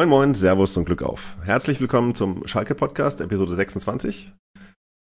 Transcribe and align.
Moin 0.00 0.08
Moin, 0.08 0.32
Servus 0.32 0.78
und 0.78 0.86
Glück 0.86 1.02
auf. 1.02 1.36
Herzlich 1.44 1.78
willkommen 1.78 2.14
zum 2.14 2.46
Schalke 2.46 2.74
Podcast, 2.74 3.20
Episode 3.20 3.54
26. 3.54 4.32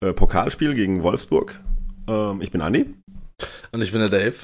Äh, 0.03 0.15
Pokalspiel 0.15 0.73
gegen 0.73 1.03
Wolfsburg. 1.03 1.61
Ähm, 2.09 2.41
ich 2.41 2.51
bin 2.51 2.63
Andi. 2.63 2.95
Und 3.71 3.83
ich 3.83 3.93
bin 3.93 4.01
der 4.01 4.09
Dave. 4.09 4.37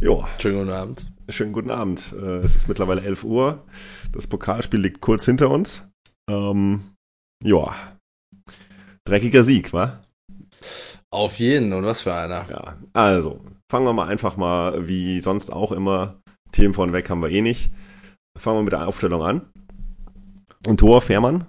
Jo. 0.00 0.24
Schönen 0.38 0.58
guten 0.58 0.70
Abend. 0.70 1.10
Schönen 1.28 1.52
guten 1.52 1.72
Abend. 1.72 2.14
Äh, 2.16 2.36
es 2.36 2.54
ist 2.54 2.68
mittlerweile 2.68 3.02
11 3.02 3.24
Uhr. 3.24 3.64
Das 4.12 4.28
Pokalspiel 4.28 4.78
liegt 4.78 5.00
kurz 5.00 5.24
hinter 5.24 5.50
uns. 5.50 5.88
Ähm, 6.30 6.92
ja. 7.42 7.74
Dreckiger 9.04 9.42
Sieg, 9.42 9.72
wa? 9.72 10.04
Auf 11.10 11.40
jeden. 11.40 11.72
Und 11.72 11.82
was 11.82 12.02
für 12.02 12.14
einer. 12.14 12.46
Ja. 12.48 12.76
Also, 12.92 13.40
fangen 13.68 13.86
wir 13.86 13.92
mal 13.92 14.06
einfach 14.06 14.36
mal, 14.36 14.86
wie 14.86 15.20
sonst 15.20 15.52
auch 15.52 15.72
immer, 15.72 16.20
Themen 16.52 16.74
von 16.74 16.92
weg 16.92 17.10
haben 17.10 17.22
wir 17.22 17.30
eh 17.30 17.42
nicht. 17.42 17.72
Fangen 18.38 18.58
wir 18.58 18.62
mit 18.62 18.72
der 18.72 18.86
Aufstellung 18.86 19.22
an. 19.22 19.50
Im 20.66 20.76
Tor 20.76 21.02
Fährmann. 21.02 21.46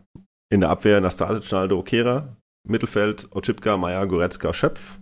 In 0.49 0.61
der 0.61 0.69
Abwehr 0.69 1.01
Nastasic, 1.01 1.51
Naldo, 1.51 1.81
Kehra. 1.83 2.35
Mittelfeld 2.67 3.27
Otschipka, 3.31 3.77
Meier, 3.77 4.05
Goretzka, 4.07 4.53
Schöpf. 4.53 4.99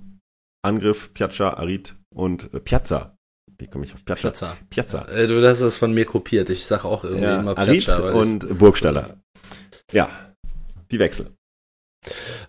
Angriff 0.61 1.13
Piazza, 1.13 1.49
Arid 1.51 1.95
und 2.13 2.53
äh, 2.53 2.59
Piazza. 2.59 3.17
Wie 3.57 3.67
komme 3.67 3.85
ich 3.85 3.93
auf 3.93 4.03
Piazza? 4.05 4.21
Piazza. 4.29 4.57
Piazza. 4.69 5.07
Äh, 5.09 5.27
du 5.27 5.45
hast 5.45 5.61
das 5.61 5.77
von 5.77 5.93
mir 5.93 6.05
kopiert. 6.05 6.49
Ich 6.49 6.65
sag 6.65 6.85
auch 6.85 7.03
irgendwie 7.03 7.23
Ja, 7.25 7.39
immer 7.39 7.57
Arid 7.57 7.85
Piazza. 7.85 7.97
aber 7.97 8.15
und 8.15 8.59
Burgstaller. 8.59 9.17
Ja, 9.91 10.09
die 10.91 10.99
Wechsel. 10.99 11.31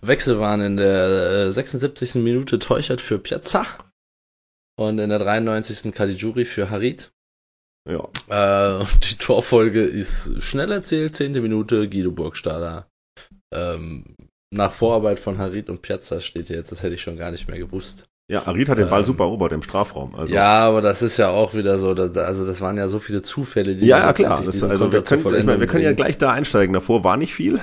Wechsel 0.01 0.39
waren 0.39 0.61
in 0.61 0.77
der 0.77 1.47
äh, 1.47 1.51
76. 1.51 2.15
Minute 2.15 2.59
Teuchert 2.59 3.01
für 3.01 3.19
Piazza. 3.19 3.65
Und 4.77 4.99
in 4.99 5.09
der 5.09 5.19
93. 5.19 5.93
Caligiuri 5.93 6.45
für 6.45 6.69
Harit. 6.69 7.11
Ja, 7.87 8.79
Äh, 8.81 8.85
die 9.03 9.17
Torfolge 9.17 9.81
ist 9.83 10.41
schnell 10.41 10.71
erzählt, 10.71 11.15
10. 11.15 11.33
Minute, 11.33 11.87
Guido 11.89 12.11
Burgstaller. 12.11 12.87
Ähm, 13.53 14.15
nach 14.53 14.71
Vorarbeit 14.71 15.19
von 15.19 15.37
Harit 15.37 15.69
und 15.69 15.81
Piazza 15.81 16.21
steht 16.21 16.47
hier 16.47 16.57
jetzt, 16.57 16.71
das 16.71 16.81
hätte 16.81 16.95
ich 16.95 17.01
schon 17.01 17.17
gar 17.17 17.31
nicht 17.31 17.47
mehr 17.47 17.59
gewusst. 17.59 18.05
ja 18.31 18.43
Arid 18.47 18.69
hat 18.69 18.77
den 18.79 18.89
Ball 18.89 19.01
Ähm, 19.01 19.05
super 19.05 19.25
erobert 19.25 19.51
im 19.51 19.61
Strafraum. 19.61 20.15
Also, 20.15 20.33
ja, 20.33 20.67
aber 20.67 20.81
das 20.81 21.01
ist 21.03 21.17
ja 21.17 21.29
auch 21.29 21.53
wieder 21.53 21.77
so, 21.77 21.93
da- 21.93 22.21
also 22.23 22.45
das 22.47 22.59
waren 22.61 22.77
ja 22.77 22.87
so 22.87 22.97
viele 22.99 23.21
Zufälle, 23.21 23.75
die 23.75 23.85
ja, 23.85 23.99
ja 23.99 24.13
klar. 24.13 24.41
Das, 24.43 24.63
also 24.63 24.91
wir 24.91 25.03
können, 25.03 25.35
ich 25.35 25.43
meine, 25.45 25.59
wir 25.59 25.67
können 25.67 25.83
ja 25.83 25.93
gleich 25.93 26.17
da 26.17 26.31
einsteigen. 26.31 26.73
Davor 26.73 27.03
war 27.03 27.17
nicht 27.17 27.33
viel. 27.35 27.59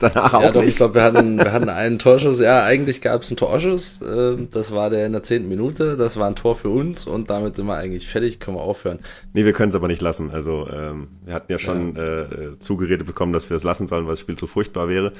Danach 0.00 0.34
auch 0.34 0.42
Ja, 0.42 0.50
doch, 0.50 0.60
nicht. 0.62 0.70
ich 0.70 0.76
glaube, 0.76 0.94
wir 0.94 1.02
hatten, 1.02 1.38
wir 1.38 1.52
hatten 1.52 1.68
einen 1.68 1.98
Torschuss. 1.98 2.40
Ja, 2.40 2.64
eigentlich 2.64 3.00
gab 3.00 3.22
es 3.22 3.28
einen 3.30 3.36
Torschuss. 3.36 4.00
ähm, 4.02 4.48
Das 4.50 4.72
war 4.72 4.90
der 4.90 5.06
in 5.06 5.12
der 5.12 5.22
zehnten 5.22 5.48
Minute. 5.48 5.96
Das 5.96 6.18
war 6.18 6.26
ein 6.26 6.34
Tor 6.34 6.56
für 6.56 6.70
uns 6.70 7.06
und 7.06 7.30
damit 7.30 7.56
sind 7.56 7.66
wir 7.66 7.76
eigentlich 7.76 8.08
fertig. 8.08 8.40
Können 8.40 8.56
wir 8.56 8.62
aufhören. 8.62 8.98
Nee, 9.32 9.44
wir 9.44 9.52
können 9.52 9.68
es 9.68 9.74
aber 9.74 9.88
nicht 9.88 10.02
lassen. 10.02 10.30
Also 10.30 10.66
ähm, 10.72 11.08
wir 11.24 11.34
hatten 11.34 11.52
ja 11.52 11.58
schon 11.58 11.94
Äh, 11.96 12.22
äh, 12.22 12.58
zugeredet 12.58 13.06
bekommen, 13.06 13.32
dass 13.32 13.50
wir 13.50 13.56
es 13.56 13.62
lassen 13.62 13.86
sollen, 13.88 14.04
weil 14.06 14.12
das 14.12 14.20
Spiel 14.20 14.36
zu 14.36 14.46
furchtbar 14.46 14.88
wäre. 14.88 15.12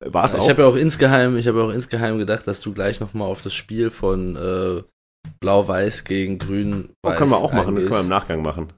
War 0.00 0.24
es 0.24 0.34
Ich 0.34 0.40
auch? 0.40 0.48
habe 0.48 0.62
ja 0.62 0.68
auch 0.68 0.76
insgeheim, 0.76 1.36
ich 1.36 1.46
habe 1.48 1.58
ja 1.58 1.64
auch 1.66 1.72
insgeheim 1.72 2.18
gedacht, 2.18 2.46
dass 2.46 2.60
du 2.60 2.72
gleich 2.72 3.00
noch 3.00 3.12
mal 3.14 3.24
auf 3.26 3.42
das 3.42 3.52
Spiel 3.54 3.90
von 3.90 4.36
äh, 4.36 4.82
Blau-Weiß 5.40 6.04
gegen 6.04 6.38
Grün. 6.38 6.90
oh, 7.02 7.10
können 7.12 7.30
wir 7.30 7.36
auch 7.38 7.52
machen. 7.52 7.74
Das 7.74 7.84
können 7.84 7.96
wir 7.96 8.00
im 8.00 8.08
Nachgang 8.08 8.42
machen. 8.42 8.72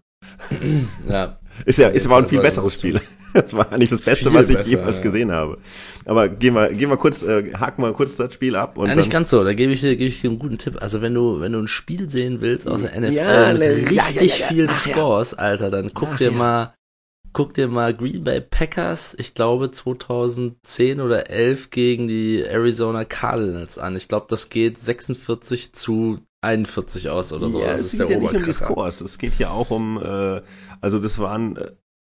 Ja, 1.09 1.39
Ist 1.67 1.79
ja, 1.79 1.89
ist 1.89 2.09
war 2.09 2.19
ein 2.19 2.27
viel 2.29 2.41
besseres 2.41 2.75
Spiel. 2.75 3.01
Das 3.33 3.55
war 3.55 3.73
eigentlich 3.73 3.91
das 3.91 4.03
Beste, 4.03 4.31
Viel 4.31 4.35
was 4.35 4.49
ich 4.51 4.57
besser, 4.57 4.69
jemals 4.71 4.97
ja. 4.99 5.03
gesehen 5.03 5.33
habe. 5.33 5.59
Aber 6.05 6.29
gehen 6.29 6.55
wir, 6.55 6.69
gehen 6.73 6.91
wir 6.91 6.97
kurz, 6.97 7.23
äh, 7.23 7.53
haken 7.55 7.83
mal 7.83 7.93
kurz 7.93 8.17
das 8.17 8.35
Spiel 8.35 8.57
ab 8.57 8.77
und 8.79 8.89
ja, 8.89 8.95
nicht 8.95 9.11
ganz 9.11 9.31
so. 9.31 9.43
Da 9.45 9.55
gebe 9.55 9.73
ich 9.73 9.81
dir, 9.81 9.97
gebe 9.97 10.09
ich 10.09 10.21
dir 10.21 10.31
einen 10.31 10.39
guten 10.39 10.59
Tipp. 10.59 10.77
Also 10.81 11.01
wenn 11.03 11.15
du, 11.15 11.41
wenn 11.41 11.53
du 11.53 11.59
ein 11.61 11.69
Spiel 11.69 12.11
sehen 12.11 12.41
willst 12.41 12.69
aus 12.69 12.83
der 12.83 13.01
NFL 13.01 13.13
Ja, 13.13 13.53
mit 13.53 13.63
richtig 13.63 14.39
ja, 14.41 14.47
vielen. 14.47 14.69
Scores, 14.71 15.35
Alter, 15.35 15.71
dann 15.71 15.93
guck 15.95 16.19
dir 16.19 16.31
Nachher. 16.31 16.39
mal, 16.39 16.75
guck 17.33 17.55
dir 17.55 17.69
mal 17.69 17.95
Green 17.95 18.25
Bay 18.25 18.41
Packers, 18.41 19.15
ich 19.19 19.35
glaube 19.35 19.71
2010 19.71 21.01
oder 21.01 21.31
11 21.31 21.71
gegen 21.71 22.07
die 22.09 22.43
Arizona 22.43 23.05
Cardinals 23.05 23.79
an. 23.79 23.97
Ich 23.97 24.09
glaube, 24.09 24.27
das 24.29 24.51
geht 24.51 24.79
46 24.79 25.73
zu 25.73 26.17
41 26.43 27.09
aus 27.09 27.33
oder 27.33 27.49
so. 27.49 27.61
ja, 27.61 27.69
das 27.69 27.81
es 27.81 27.87
ist 27.95 28.01
geht 28.01 28.09
der 28.09 28.17
ja 28.17 28.23
nicht 28.23 28.35
um 28.35 28.43
die. 28.43 28.53
Scores. 28.53 29.01
Es 29.01 29.19
geht 29.19 29.39
ja 29.39 29.51
auch 29.51 29.71
um, 29.71 30.01
äh, 30.03 30.43
also 30.81 30.99
das 30.99 31.19
waren 31.21 31.57
äh, 31.57 31.71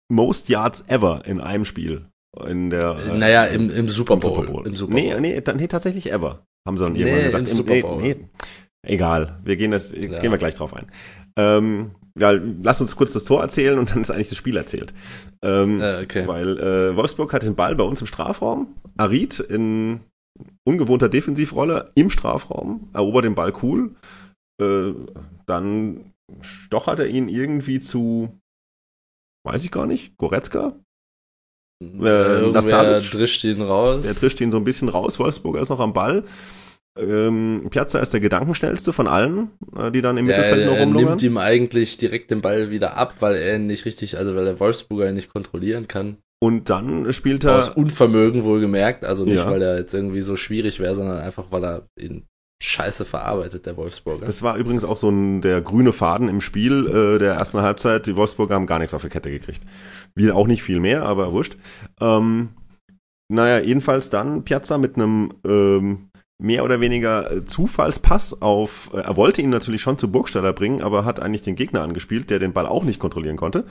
most 0.09 0.49
Yards 0.49 0.83
ever 0.87 1.23
in 1.25 1.39
einem 1.41 1.65
Spiel. 1.65 2.05
In 2.47 2.69
der, 2.69 2.95
äh, 3.11 3.17
Naja, 3.17 3.45
im, 3.45 3.69
im 3.69 3.89
Super 3.89 4.13
im 4.15 4.19
Bowl. 4.19 4.35
Super 4.35 4.51
Bowl. 4.51 4.67
Im 4.67 4.75
Super 4.75 4.91
Bowl. 4.93 5.01
Nee, 5.01 5.19
nee, 5.19 5.41
nee, 5.55 5.67
tatsächlich 5.67 6.11
ever. 6.11 6.45
Haben 6.67 6.77
sie 6.77 6.83
dann 6.83 6.93
Nee, 6.93 6.99
irgendwann 7.01 7.23
gesagt. 7.25 7.47
im 7.49 7.55
Super 7.55 7.81
Bowl. 7.81 8.01
nee, 8.01 8.15
egal, 8.85 9.39
wir 9.43 9.55
gehen, 9.57 9.71
das, 9.71 9.91
Ja. 9.91 10.19
gehen 10.19 10.31
wir 10.31 10.37
gleich 10.37 10.55
drauf 10.55 10.73
ein. 10.75 10.87
Ähm, 11.37 11.91
ja, 12.19 12.31
lass 12.31 12.81
uns 12.81 12.95
kurz 12.95 13.13
das 13.13 13.23
Tor 13.23 13.41
erzählen 13.41 13.79
und 13.79 13.91
dann 13.91 14.01
ist 14.01 14.11
eigentlich 14.11 14.29
das 14.29 14.37
Spiel 14.37 14.57
erzählt. 14.57 14.93
Ähm, 15.43 15.79
Äh, 15.81 16.03
okay. 16.03 16.27
Weil 16.27 16.59
äh, 16.59 16.95
Wolfsburg 16.95 17.33
hat 17.33 17.43
den 17.43 17.55
Ball 17.55 17.75
bei 17.75 17.83
uns 17.83 18.01
im 18.01 18.07
Strafraum. 18.07 18.75
Arid 18.97 19.39
in 19.39 20.01
ungewohnter 20.67 21.09
Defensivrolle 21.09 21.91
im 21.95 22.09
Strafraum, 22.09 22.89
erobert 22.93 23.25
den 23.25 23.35
Ball 23.35 23.53
cool. 23.63 23.95
Äh, 24.61 24.93
dann 25.45 26.13
stochert 26.41 26.99
er 26.99 27.07
ihn 27.07 27.27
irgendwie 27.29 27.79
zu, 27.79 28.38
weiß 29.45 29.63
ich 29.63 29.71
gar 29.71 29.85
nicht, 29.85 30.17
Goretzka. 30.17 30.73
Äh, 31.81 31.85
äh, 31.85 32.39
Irgendwer 32.41 32.51
Nastasic? 32.51 33.11
drischt 33.11 33.43
ihn 33.45 33.61
raus. 33.61 34.03
Der 34.03 34.13
trischt 34.13 34.41
ihn 34.41 34.51
so 34.51 34.57
ein 34.57 34.63
bisschen 34.65 34.89
raus. 34.89 35.17
Wolfsburger 35.19 35.61
ist 35.61 35.69
noch 35.69 35.79
am 35.79 35.93
Ball. 35.93 36.23
Ähm, 36.97 37.67
Piazza 37.69 37.99
ist 37.99 38.11
der 38.11 38.19
gedankenschnellste 38.19 38.91
von 38.91 39.07
allen, 39.07 39.51
äh, 39.77 39.89
die 39.91 40.01
dann 40.01 40.17
im 40.17 40.25
Der, 40.25 40.37
Mittelfeld 40.37 40.65
noch 40.67 40.73
er 40.73 40.83
rumlungern. 40.83 41.09
nimmt 41.11 41.21
ihm 41.23 41.37
eigentlich 41.37 41.97
direkt 41.97 42.31
den 42.31 42.41
Ball 42.41 42.71
wieder 42.71 42.97
ab, 42.97 43.15
weil 43.21 43.35
er 43.35 43.55
ihn 43.55 43.67
nicht 43.67 43.85
richtig, 43.85 44.17
also 44.17 44.35
weil 44.35 44.43
der 44.45 44.59
Wolfsburger 44.59 45.07
ihn 45.07 45.15
nicht 45.15 45.31
kontrollieren 45.31 45.87
kann. 45.87 46.17
Und 46.41 46.69
dann 46.69 47.11
spielt 47.13 47.45
Aus 47.45 47.69
er, 47.69 47.77
Unvermögen 47.77 48.43
wohlgemerkt, 48.43 49.05
also 49.05 49.23
nicht, 49.23 49.35
Ja. 49.35 49.49
weil 49.49 49.61
er 49.61 49.77
jetzt 49.77 49.93
irgendwie 49.93 50.21
so 50.21 50.35
schwierig 50.35 50.79
wäre, 50.79 50.95
sondern 50.95 51.19
einfach, 51.19 51.51
weil 51.51 51.63
er 51.63 51.87
ihn 51.97 52.25
scheiße 52.61 53.05
verarbeitet, 53.05 53.65
der 53.65 53.77
Wolfsburger. 53.77 54.25
das 54.25 54.43
war 54.43 54.57
übrigens 54.57 54.83
auch 54.83 54.97
so 54.97 55.09
ein, 55.09 55.41
der 55.41 55.61
grüne 55.61 55.93
Faden 55.93 56.27
im 56.27 56.41
Spiel 56.41 56.87
äh, 56.87 57.19
der 57.19 57.35
ersten 57.35 57.61
Halbzeit. 57.61 58.05
Die 58.05 58.15
Wolfsburger 58.15 58.55
haben 58.55 58.67
gar 58.67 58.79
nichts 58.79 58.93
auf 58.93 59.01
die 59.01 59.09
Kette 59.09 59.31
gekriegt. 59.31 59.63
Wir 60.13 60.35
auch 60.35 60.47
nicht 60.47 60.63
viel 60.63 60.79
mehr, 60.79 61.03
aber 61.03 61.31
wurscht. 61.31 61.57
Ähm, 62.01 62.49
naja, 63.31 63.63
jedenfalls 63.63 64.09
dann 64.09 64.43
Piazza 64.43 64.77
mit 64.77 64.95
einem 64.95 65.33
ähm, 65.45 66.09
mehr 66.41 66.63
oder 66.63 66.81
weniger 66.81 67.31
äh, 67.31 67.45
Zufallspass 67.45 68.41
auf, 68.41 68.89
äh, 68.93 69.01
er 69.01 69.15
wollte 69.15 69.41
ihn 69.41 69.49
natürlich 69.49 69.81
schon 69.81 69.97
zu 69.97 70.11
Burgstaller 70.11 70.53
bringen, 70.53 70.81
aber 70.81 71.05
hat 71.05 71.21
eigentlich 71.21 71.43
den 71.43 71.55
Gegner 71.55 71.81
angespielt, 71.81 72.29
der 72.29 72.39
den 72.39 72.53
Ball 72.53 72.65
auch 72.65 72.83
nicht 72.83 72.99
kontrollieren 72.99 73.37
konnte. 73.37 73.65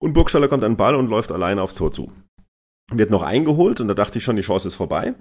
Und 0.00 0.12
Burgstaller 0.12 0.48
kommt 0.48 0.64
an 0.64 0.72
den 0.72 0.76
Ball 0.76 0.94
und 0.94 1.08
läuft 1.08 1.32
alleine 1.32 1.62
aufs 1.62 1.74
Tor 1.74 1.90
zu. 1.92 2.12
Wird 2.90 3.10
noch 3.10 3.22
eingeholt 3.22 3.80
und 3.80 3.88
da 3.88 3.94
dachte 3.94 4.18
ich 4.18 4.24
schon, 4.24 4.36
die 4.36 4.42
Chance 4.42 4.68
ist 4.68 4.74
vorbei. 4.74 5.14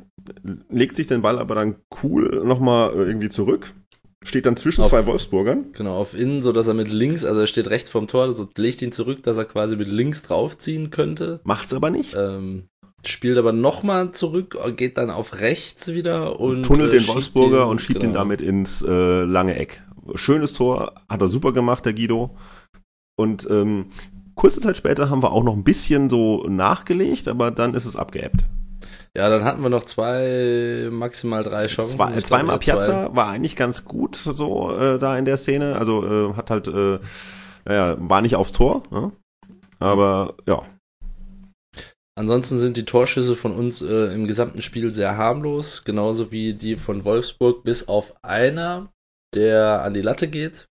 Legt 0.69 0.95
sich 0.95 1.07
den 1.07 1.21
Ball 1.21 1.37
aber 1.37 1.55
dann 1.55 1.75
cool 2.01 2.43
nochmal 2.45 2.91
äh, 2.93 3.03
irgendwie 3.03 3.29
zurück. 3.29 3.73
Steht 4.23 4.45
dann 4.45 4.57
zwischen 4.57 4.81
Auf- 4.83 4.89
zwei 4.89 5.05
Wolfsburgern. 5.05 5.67
Genau, 5.73 5.97
auf 5.97 6.13
innen, 6.13 6.41
so 6.41 6.51
dass 6.51 6.67
er 6.67 6.73
mit 6.73 6.87
links, 6.87 7.23
also 7.23 7.41
er 7.41 7.47
steht 7.47 7.69
rechts 7.69 7.89
vom 7.89 8.07
Tor, 8.07 8.31
so 8.31 8.47
legt 8.57 8.81
ihn 8.81 8.91
zurück, 8.91 9.21
dass 9.23 9.37
er 9.37 9.45
quasi 9.45 9.75
mit 9.75 9.89
links 9.89 10.23
draufziehen 10.23 10.89
könnte. 10.89 11.39
Macht's 11.43 11.73
aber 11.73 11.89
nicht. 11.89 12.15
Ähm, 12.17 12.67
spielt 13.05 13.37
aber 13.37 13.51
nochmal 13.51 14.11
zurück, 14.11 14.57
geht 14.75 14.97
dann 14.97 15.11
auf 15.11 15.39
rechts 15.39 15.89
wieder 15.89 16.39
und 16.39 16.63
tunnelt 16.63 16.93
äh, 16.93 16.97
den 16.97 17.07
Wolfsburger 17.07 17.65
ihn- 17.65 17.69
und 17.69 17.81
schiebt 17.81 18.01
ihn 18.01 18.09
genau. 18.09 18.21
damit 18.21 18.41
ins 18.41 18.81
äh, 18.81 19.23
lange 19.23 19.55
Eck. 19.55 19.83
Schönes 20.15 20.53
Tor, 20.53 20.93
hat 21.09 21.21
er 21.21 21.27
super 21.27 21.51
gemacht, 21.51 21.85
der 21.85 21.93
Guido. 21.93 22.35
Und 23.19 23.47
ähm, 23.49 23.87
kurze 24.37 24.61
Zeit 24.61 24.77
später 24.77 25.09
haben 25.09 25.21
wir 25.21 25.33
auch 25.33 25.43
noch 25.43 25.53
ein 25.53 25.65
bisschen 25.65 26.09
so 26.09 26.45
nachgelegt, 26.47 27.27
aber 27.27 27.51
dann 27.51 27.73
ist 27.73 27.85
es 27.85 27.97
abgeebbt. 27.97 28.45
Ja, 29.17 29.29
dann 29.29 29.43
hatten 29.43 29.63
wir 29.63 29.69
noch 29.69 29.83
zwei, 29.83 30.89
maximal 30.91 31.43
drei 31.43 31.65
Chancen. 31.65 31.97
Zwei, 31.97 32.21
zweimal 32.21 32.59
zwei. 32.59 32.73
Piazza 32.73 33.15
war 33.15 33.27
eigentlich 33.27 33.55
ganz 33.55 33.83
gut 33.83 34.15
so 34.15 34.77
äh, 34.77 34.99
da 34.99 35.17
in 35.17 35.25
der 35.25 35.37
Szene. 35.37 35.75
Also 35.77 36.05
äh, 36.05 36.33
hat 36.35 36.51
halt, 36.51 36.67
äh, 36.67 36.99
naja, 37.65 37.97
war 37.97 38.21
nicht 38.21 38.35
aufs 38.35 38.51
Tor, 38.51 38.83
ne? 38.91 39.11
aber 39.79 40.35
ja. 40.45 40.61
Ansonsten 42.15 42.59
sind 42.59 42.77
die 42.77 42.85
Torschüsse 42.85 43.35
von 43.35 43.53
uns 43.53 43.81
äh, 43.81 44.13
im 44.13 44.27
gesamten 44.27 44.61
Spiel 44.61 44.93
sehr 44.93 45.17
harmlos, 45.17 45.83
genauso 45.83 46.31
wie 46.31 46.53
die 46.53 46.75
von 46.75 47.03
Wolfsburg, 47.03 47.63
bis 47.63 47.87
auf 47.87 48.13
einer, 48.23 48.91
der 49.35 49.83
an 49.83 49.93
die 49.93 50.01
Latte 50.01 50.27
geht. 50.27 50.67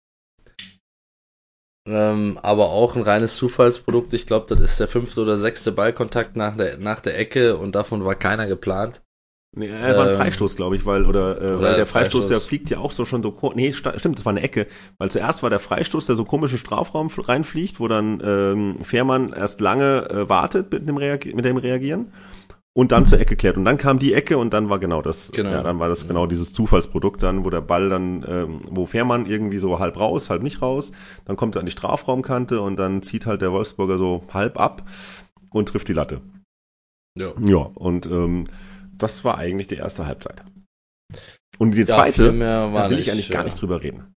Ähm, 1.87 2.37
aber 2.41 2.69
auch 2.69 2.95
ein 2.95 3.01
reines 3.01 3.37
Zufallsprodukt. 3.37 4.13
Ich 4.13 4.25
glaube, 4.25 4.53
das 4.53 4.59
ist 4.59 4.79
der 4.79 4.89
fünfte 4.89 5.21
oder 5.21 5.37
sechste 5.37 5.71
Ballkontakt 5.71 6.35
nach 6.35 6.55
der, 6.57 6.77
nach 6.77 6.99
der 6.99 7.17
Ecke 7.17 7.57
und 7.57 7.75
davon 7.75 8.03
war 8.03 8.15
keiner 8.15 8.47
geplant. 8.47 9.01
Nee, 9.55 9.69
es 9.69 9.95
war 9.95 10.03
ein 10.03 10.09
Ähm, 10.11 10.17
Freistoß, 10.17 10.55
glaube 10.57 10.75
ich, 10.75 10.85
weil, 10.85 11.05
oder, 11.05 11.41
äh, 11.41 11.61
weil 11.61 11.75
der 11.77 11.85
Freistoß, 11.85 12.25
Freistoß. 12.25 12.27
der 12.27 12.39
fliegt 12.41 12.69
ja 12.69 12.79
auch 12.79 12.91
so 12.91 13.05
schon 13.05 13.23
so, 13.23 13.33
nee, 13.55 13.71
stimmt, 13.71 14.17
das 14.17 14.25
war 14.25 14.31
eine 14.31 14.41
Ecke, 14.41 14.67
weil 14.97 15.09
zuerst 15.09 15.41
war 15.41 15.49
der 15.49 15.59
Freistoß, 15.59 16.05
der 16.05 16.15
so 16.15 16.25
komischen 16.25 16.57
Strafraum 16.57 17.07
fl- 17.07 17.27
reinfliegt, 17.27 17.79
wo 17.79 17.87
dann 17.87 18.21
ähm, 18.23 18.83
Fährmann 18.83 19.33
erst 19.33 19.61
lange 19.61 20.09
äh, 20.09 20.29
wartet 20.29 20.71
mit 20.71 20.87
dem, 20.87 20.95
mit 20.95 21.45
dem 21.45 21.57
Reagieren 21.57 22.11
und 22.77 22.91
dann 22.91 23.07
zur 23.07 23.19
Ecke 23.19 23.35
klärt. 23.35 23.57
Und 23.57 23.65
dann 23.65 23.79
kam 23.79 23.97
die 23.97 24.13
Ecke 24.13 24.37
und 24.37 24.53
dann 24.53 24.69
war 24.69 24.77
genau 24.77 25.01
das, 25.01 25.31
Genau. 25.31 25.49
ja, 25.49 25.63
dann 25.63 25.79
war 25.79 25.89
das 25.89 26.07
genau 26.07 26.27
dieses 26.27 26.53
Zufallsprodukt 26.53 27.23
dann, 27.23 27.43
wo 27.43 27.49
der 27.49 27.61
Ball 27.61 27.89
dann, 27.89 28.23
ähm, 28.27 28.61
wo 28.69 28.85
Fährmann 28.85 29.25
irgendwie 29.25 29.57
so 29.57 29.79
halb 29.79 29.99
raus, 29.99 30.29
halb 30.29 30.43
nicht 30.43 30.61
raus, 30.61 30.91
dann 31.25 31.37
kommt 31.37 31.55
er 31.55 31.61
an 31.61 31.65
die 31.65 31.71
Strafraumkante 31.71 32.61
und 32.61 32.75
dann 32.75 33.01
zieht 33.01 33.25
halt 33.25 33.41
der 33.41 33.51
Wolfsburger 33.51 33.97
so 33.97 34.23
halb 34.31 34.59
ab 34.59 34.87
und 35.49 35.69
trifft 35.69 35.87
die 35.87 35.93
Latte. 35.93 36.21
Ja. 37.17 37.33
Ja, 37.43 37.57
und 37.73 38.05
ähm, 38.05 38.45
das 38.95 39.25
war 39.25 39.39
eigentlich 39.39 39.65
die 39.65 39.77
erste 39.77 40.05
Halbzeit. 40.05 40.43
Und 41.57 41.71
die 41.71 41.79
Ja, 41.79 41.85
zweite, 41.87 42.39
war 42.39 42.71
da 42.71 42.89
will 42.91 42.99
ich 42.99 43.11
eigentlich 43.11 43.29
gar 43.31 43.41
ja. 43.41 43.45
nicht 43.45 43.59
drüber 43.59 43.81
reden. 43.81 44.13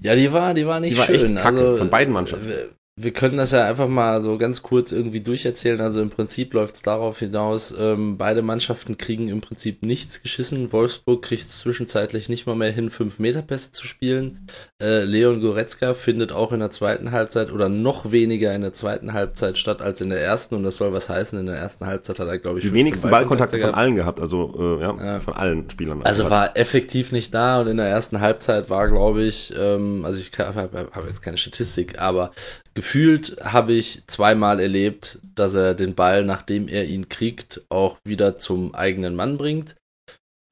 Ja, 0.00 0.14
die 0.16 0.32
war, 0.32 0.54
die 0.54 0.66
war 0.66 0.80
nicht 0.80 0.94
Die 0.94 0.98
war 0.98 1.10
echt 1.10 1.20
schön. 1.26 1.34
kacke, 1.34 1.58
also, 1.58 1.76
von 1.76 1.90
beiden 1.90 2.14
Mannschaften. 2.14 2.50
Wir, 3.00 3.10
können 3.12 3.38
das 3.38 3.52
ja 3.52 3.64
einfach 3.66 3.88
mal 3.88 4.20
so 4.20 4.36
ganz 4.36 4.60
kurz 4.62 4.92
irgendwie 4.92 5.20
durcherzählen. 5.20 5.80
Also 5.80 6.02
im 6.02 6.10
Prinzip 6.10 6.52
läuft 6.52 6.74
es 6.74 6.82
darauf 6.82 7.20
hinaus, 7.20 7.74
ähm, 7.78 8.18
beide 8.18 8.42
Mannschaften 8.42 8.98
kriegen 8.98 9.28
im 9.28 9.40
Prinzip 9.40 9.82
nichts 9.82 10.22
geschissen. 10.22 10.72
Wolfsburg 10.72 11.22
kriegt 11.22 11.42
es 11.44 11.58
zwischenzeitlich 11.60 12.28
nicht 12.28 12.46
mal 12.46 12.54
mehr 12.54 12.70
hin, 12.70 12.90
5-Meter-Pässe 12.90 13.72
zu 13.72 13.86
spielen. 13.86 14.46
Äh, 14.78 15.04
Leon 15.04 15.40
Goretzka 15.40 15.94
findet 15.94 16.32
auch 16.32 16.52
in 16.52 16.60
der 16.60 16.70
zweiten 16.70 17.12
Halbzeit 17.12 17.50
oder 17.50 17.70
noch 17.70 18.12
weniger 18.12 18.54
in 18.54 18.60
der 18.60 18.74
zweiten 18.74 19.14
Halbzeit 19.14 19.56
statt 19.56 19.80
als 19.80 20.02
in 20.02 20.10
der 20.10 20.20
ersten. 20.20 20.54
Und 20.54 20.62
das 20.62 20.76
soll 20.76 20.92
was 20.92 21.08
heißen. 21.08 21.38
In 21.38 21.46
der 21.46 21.56
ersten 21.56 21.86
Halbzeit 21.86 22.18
hat 22.18 22.28
er, 22.28 22.38
glaube 22.38 22.58
ich, 22.58 22.62
Die 22.64 22.68
15 22.68 22.78
wenigsten 22.86 23.10
Ballkontakte 23.10 23.56
von 23.56 23.60
gehabt. 23.70 23.78
allen 23.78 23.96
gehabt, 23.96 24.20
also 24.20 24.54
äh, 24.78 24.82
ja, 24.82 24.94
Ja. 25.02 25.20
von 25.20 25.32
allen 25.32 25.70
Spielern. 25.70 26.02
Also 26.02 26.24
Hat- 26.24 26.30
war 26.30 26.56
effektiv 26.58 27.10
nicht 27.10 27.32
da 27.32 27.62
und 27.62 27.68
in 27.68 27.78
der 27.78 27.86
ersten 27.88 28.20
Halbzeit 28.20 28.68
war, 28.68 28.86
glaube 28.88 29.22
ich, 29.22 29.50
ähm, 29.58 30.04
also 30.04 30.20
ich 30.20 30.30
habe 30.38 30.60
hab, 30.60 30.94
hab 30.94 31.06
jetzt 31.06 31.22
keine 31.22 31.38
Statistik, 31.38 31.98
aber 31.98 32.32
gefühlt 32.74 33.36
habe 33.42 33.72
ich 33.72 34.02
zweimal 34.06 34.60
erlebt, 34.60 35.18
dass 35.34 35.54
er 35.54 35.74
den 35.74 35.94
Ball, 35.94 36.24
nachdem 36.24 36.68
er 36.68 36.86
ihn 36.86 37.08
kriegt, 37.08 37.62
auch 37.68 37.98
wieder 38.04 38.38
zum 38.38 38.74
eigenen 38.74 39.14
Mann 39.14 39.36
bringt. 39.38 39.76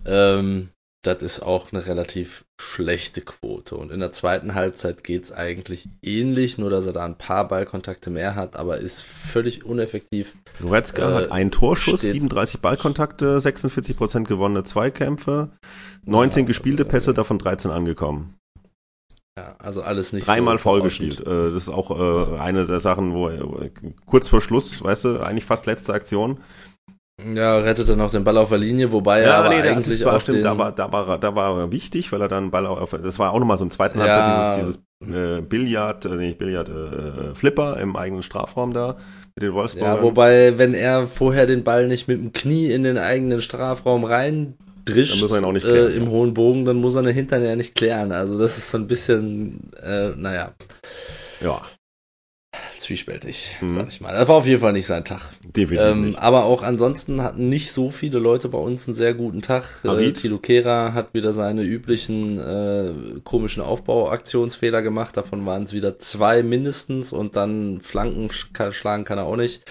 Ähm, 0.05 0.69
das 1.03 1.23
ist 1.23 1.41
auch 1.41 1.73
eine 1.73 1.87
relativ 1.87 2.45
schlechte 2.61 3.23
Quote. 3.23 3.75
Und 3.75 3.91
in 3.91 4.01
der 4.01 4.13
zweiten 4.13 4.55
Halbzeit 4.55 5.03
geht's 5.03 5.33
eigentlich 5.33 5.89
ähnlich, 6.03 6.59
nur 6.59 6.69
dass 6.69 6.85
er 6.85 6.93
da 6.93 7.07
ein 7.07 7.17
paar 7.17 7.49
Ballkontakte 7.49 8.11
mehr 8.11 8.35
hat, 8.35 8.55
aber 8.57 8.77
ist 8.79 9.01
völlig 9.01 9.65
uneffektiv. 9.65 10.37
Goretzka 10.61 11.11
äh, 11.11 11.15
hat 11.15 11.33
einen 11.33 11.51
Torschuss, 11.51 12.01
steht- 12.01 12.13
37 12.13 12.61
Ballkontakte, 12.61 13.41
46 13.41 13.97
Prozent 13.97 14.29
gewonnene 14.29 14.63
Zweikämpfe, 14.65 15.51
19 16.05 16.43
Ja, 16.45 16.47
gespielte 16.49 16.85
Pässe, 16.85 17.15
davon 17.15 17.39
13 17.39 17.71
angekommen. 17.71 18.35
Ja, 19.41 19.55
also 19.59 19.83
alles 19.83 20.13
nicht 20.13 20.27
Dreimal 20.27 20.59
so 20.59 20.63
faul 20.65 20.83
gespielt. 20.83 21.21
Äh, 21.21 21.53
das 21.53 21.63
ist 21.65 21.69
auch 21.71 21.91
äh, 21.91 22.39
eine 22.39 22.67
der 22.67 22.81
Sachen, 22.81 23.15
wo 23.15 23.29
er, 23.29 23.39
kurz 24.05 24.29
vor 24.29 24.41
Schluss, 24.43 24.83
weißt 24.85 25.05
du, 25.07 25.21
eigentlich 25.21 25.47
fast 25.47 25.65
letzte 25.67 25.95
Aktion. 25.95 26.39
Ja, 27.35 27.59
rettete 27.59 27.97
noch 27.97 28.11
den 28.11 28.25
Ball 28.25 28.37
auf 28.39 28.49
der 28.49 28.59
Linie, 28.59 28.93
wobei 28.93 29.21
er 29.21 29.37
aber 29.39 29.51
der- 29.51 29.77
eigentlich 29.77 30.05
war 30.05 30.21
stimmt, 30.21 30.45
da 30.45 30.57
war, 30.57 30.73
da 30.73 30.91
war, 30.93 31.19
da 31.19 31.35
war 31.35 31.59
er 31.59 31.73
wichtig, 31.73 32.13
weil 32.13 32.21
er 32.23 32.29
dann 32.29 32.51
Ball 32.51 32.67
auf, 32.67 32.91
das 33.03 33.19
war 33.19 33.33
auch 33.33 33.39
nochmal 33.39 33.59
so 33.59 33.65
ein 33.65 33.71
zweiten 33.71 33.99
Ja. 33.99 34.07
Halbzeit, 34.07 34.57
dieses, 34.59 34.79
dieses 35.01 35.39
äh, 35.39 35.43
Billard, 35.43 36.05
äh, 36.07 36.09
nicht 36.17 36.39
Billard, 36.39 36.69
äh, 36.69 36.73
äh, 36.73 37.35
Flipper 37.35 37.79
im 37.79 37.97
eigenen 37.97 38.23
Strafraum 38.23 38.73
da 38.73 38.97
mit 39.35 39.43
den 39.43 39.53
Wolfsburgern. 39.55 39.97
ja, 39.97 40.03
wobei, 40.03 40.57
wenn 40.59 40.73
er 40.75 41.07
vorher 41.07 41.47
den 41.47 41.63
Ball 41.65 41.89
nicht 41.89 42.09
mit 42.09 42.19
dem 42.19 42.33
Knie 42.33 42.71
in 42.73 42.83
den 42.83 42.99
eigenen 42.99 43.41
Strafraum 43.41 44.05
rein 44.05 44.55
drischt, 44.85 45.23
nicht 45.53 45.67
klären, 45.67 45.91
äh, 45.91 45.95
im 45.95 46.05
ja. 46.05 46.11
hohen 46.11 46.35
Bogen, 46.35 46.65
dann 46.65 46.77
muss 46.77 46.95
er 46.95 47.03
den 47.03 47.15
Hintern 47.15 47.43
ja 47.45 47.57
nicht 47.57 47.75
klären. 47.75 48.13
Also 48.13 48.39
das 48.39 48.59
ist 48.59 48.71
so 48.71 48.79
ein 48.79 48.87
bisschen, 48.87 49.71
äh, 49.83 50.11
naja, 50.17 50.55
ja, 51.41 51.61
zwiespältig, 52.81 53.49
Mhm. 53.61 53.69
sag 53.71 53.89
ich 53.89 54.01
mal. 54.01 54.13
Das 54.13 54.29
war 54.29 54.37
auf 54.37 54.47
jeden 54.47 54.61
Fall 54.61 54.73
nicht 54.73 54.87
sein 54.87 55.05
Tag. 55.05 55.21
definitiv 55.45 55.87
Ähm, 55.87 56.03
nicht. 56.09 56.19
aber 56.19 56.45
auch 56.45 56.63
ansonsten 56.63 57.23
hatten 57.23 57.49
nicht 57.49 57.73
so 57.73 57.91
viele 57.91 58.19
Leute 58.19 58.49
bei 58.49 58.59
uns 58.59 58.87
einen 58.89 58.95
sehr 58.95 59.15
guten 59.15 59.43
Tag. 59.43 59.85
Äh? 59.85 60.13
Tilo 60.13 60.39
Kehrer 60.39 60.95
hat 60.95 61.15
wieder 61.15 61.33
seine 61.33 61.63
üblichen 61.63 62.39
äh, 62.39 62.93
komischen 63.25 63.63
Aufbauaktionsfehler 63.63 64.83
gemacht. 64.83 65.17
Davon 65.17 65.45
waren 65.47 65.63
es 65.65 65.73
wieder 65.73 65.99
zwei 65.99 66.43
mindestens 66.43 67.13
und 67.13 67.37
dann 67.37 67.81
Flanken 67.81 68.31
sch 68.33 68.53
kann, 68.53 68.73
schlagen 68.73 69.05
kann 69.05 69.19
er 69.19 69.25
auch 69.25 69.37
nicht. 69.37 69.63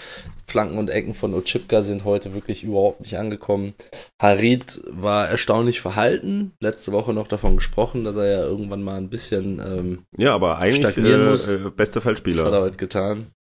Flanken 0.48 0.80
und 0.80 0.90
Ecken 0.90 1.14
von 1.14 1.36
Ochipka 1.36 1.84
sind 1.84 2.06
heute 2.06 2.34
wirklich 2.34 2.64
überhaupt 2.64 3.02
nicht 3.02 3.16
angekommen. 3.20 3.76
Harid 4.20 4.82
war 4.90 5.30
erstaunlich 5.30 5.80
verhalten. 5.80 6.54
Letzte 6.60 6.92
Woche 6.92 7.14
noch 7.14 7.28
davon 7.28 7.58
gesprochen, 7.58 8.04
dass 8.04 8.16
er 8.16 8.26
ja 8.32 8.44
irgendwann 8.46 8.82
mal 8.82 8.98
ein 8.98 9.10
bisschen 9.10 9.60
ähm, 9.60 10.00
Ja, 10.18 10.34
aber 10.34 10.58
eigentlich 10.58 10.78
stagnieren 10.92 11.28
äh, 11.28 11.30
muss. 11.30 11.48
äh, 11.48 11.58
bester 11.58 11.70
das 11.76 11.86
hat 11.86 11.96
er 11.96 12.02
Feldspieler. 12.02 12.62
heute 12.62 12.78
getan. 12.78 12.99